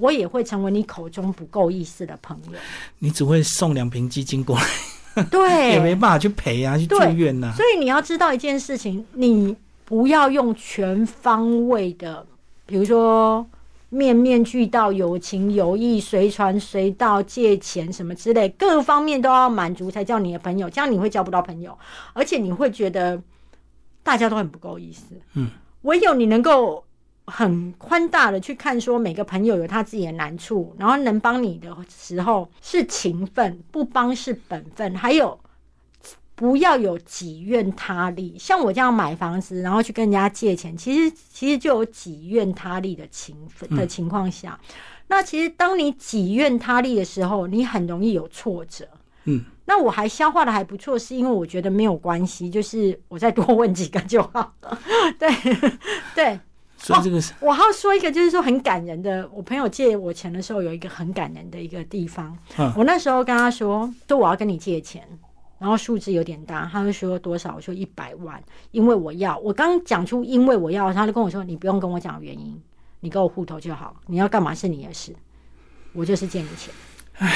[0.00, 2.58] 我也会成为你口中不够意思的朋友。
[2.98, 12.26] 你只会送两瓶基金过来， 对，也没办法去赔啊，去住对院呐、所以你要知道一件事情，你不要用全方位的，
[12.66, 13.46] 比如说
[13.88, 20.70] 面面俱到、有情有义、随传随到、借钱什么之类，各方面都要满足才叫你的朋友。
[20.70, 21.76] 这样你会交不到朋友，
[22.12, 23.20] 而且你会觉得
[24.02, 25.14] 大家都很不够意思。
[25.34, 25.50] 嗯，
[25.82, 26.84] 唯有你能够。
[27.26, 35.38] 很宽大的去看，说每个朋友有他自己的难处，然后能帮你的时候是情分，不帮是本分，还有
[36.34, 38.36] 不要有己怨他利。
[38.38, 44.58] 像我这样买房子，然后去跟人家借钱，其实其实就有己怨他利的情分的情况下，
[45.06, 48.88] 那其实当你己怨他利的时候，你很容易有挫折。
[49.24, 54.78] 嗯，那我还消化的还不错，是因为我觉得没有关系，就是我再多问几个就好了。
[55.18, 55.28] 对
[56.16, 56.40] 对。
[56.82, 59.28] 所以这个是、我还要说一个，就是说很感人的。
[59.34, 62.34] 我朋友借我钱的时候，有一个很感人的一个地方。
[62.56, 65.06] 嗯我那时候跟他说，说我要跟你借钱，
[65.58, 67.54] 然后数字有点大，他就说多少？
[67.54, 69.36] 我说一百万，因为我要。
[69.38, 72.58] 我刚讲出因为我要，他就跟我说，你不用跟我讲原因，
[73.00, 75.14] 你给我户头就好，你要干嘛是你的事，
[75.92, 76.72] 我就是借你钱。
[77.18, 77.30] 哎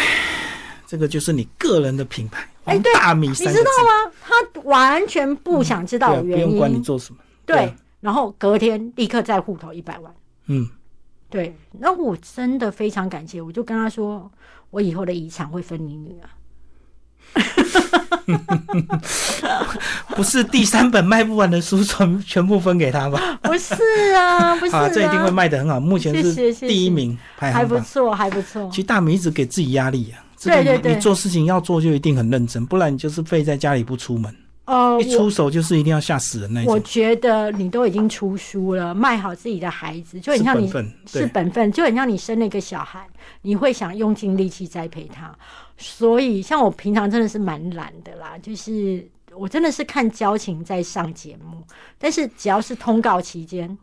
[0.86, 4.12] 这个就是你个人的品牌，哎大米你知道吗？
[4.22, 7.74] 他完全不想知道原因，用管你做什么，对，
[8.04, 10.14] 然后隔天立刻再户头一百万。
[10.48, 10.68] 嗯，
[11.30, 14.30] 对，那我真的非常感谢，我就跟他说，
[14.68, 16.28] 我以后的遗产会分你女儿。
[20.14, 23.18] 不是第三本卖不完的书全全部分给他吧？
[23.42, 23.74] 不是
[24.14, 27.64] 啊，不是啊，这一定会卖的很好，目前是第一名排还。
[27.64, 28.82] 不错，还不错其。
[28.82, 34.34] 实大米一直给自己压力啊，这个你对对对你做事情要做就一定很认真，不然你就是废在家里不出门。
[34.66, 43.06] 呃，一出手就是一定要吓死人那我种，觉得你都已经出书了，卖好自己的孩子，就很像你本分，是，本分，就很像你生了一个小孩，
[43.42, 45.36] 你会想用尽力气栽培他。
[45.76, 49.06] 所以，像我平常真的是蛮懒的啦，就是
[49.36, 51.62] 我真的是看交情在上节目，
[51.98, 53.76] 但是只要是通告期间，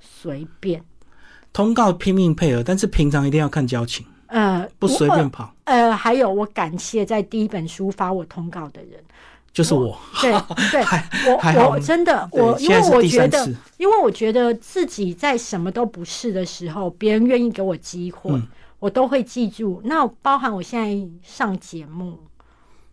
[0.00, 0.84] 随便，
[1.52, 9.02] 通告拼命配合，但是平常一定要看交情，呃，不随便跑，呃，还有我感谢在第一本书发我通告的人，
[9.54, 10.32] 就是我，对
[10.72, 10.82] 对，
[11.30, 13.48] 我我真的我，因为我觉得
[13.78, 18.46] 因为我觉得自己在什么都不是的时候，别人愿意给我机会，嗯
[18.80, 19.80] 我都会记住。
[19.84, 22.18] 那包含我现在上节目，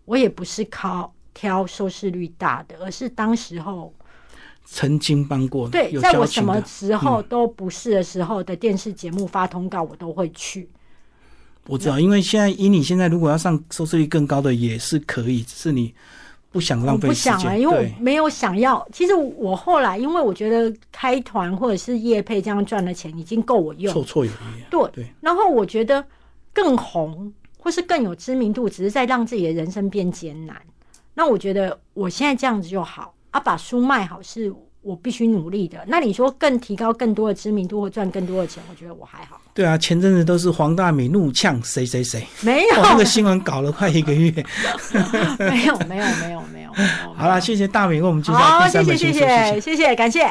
[0.05, 3.91] 我也不是靠挑收视率大的，而是当时候
[4.63, 10.69] 曾经帮过，对，在我什么时候都不是的时候的电视节目发通告，我都会去。
[11.65, 15.93] 我知道，因为现在以你现在如果要上收视率更高的也是可以，只是你
[16.51, 18.85] 不想浪费时间，不想啊，因为我没有想要。
[18.91, 24.63] 其实我后来，因为我觉得开团或者是业配这样赚的钱已经够我用绰，绰有余。
[24.69, 26.05] 对，对然后我觉得
[26.51, 30.61] 更红或是更有知名度，只是在让自己的人生变艰难。
[31.13, 35.77] 那我觉得我现在这样子就好啊，把书卖好是我必须努力的。
[35.87, 39.39] 那你说更提高更多的知名度或赚更多的钱，我觉得我还好。
[39.53, 44.31] 对啊，前阵子都是黄大米怒呛谁谁谁，没有，哦，那个新闻搞了快一个月。
[45.39, 46.71] 没有，没有，没有，没有。
[46.73, 50.25] 没有好啦，谢谢大米为我们介绍，第三谢谢谢谢，谢谢，感谢。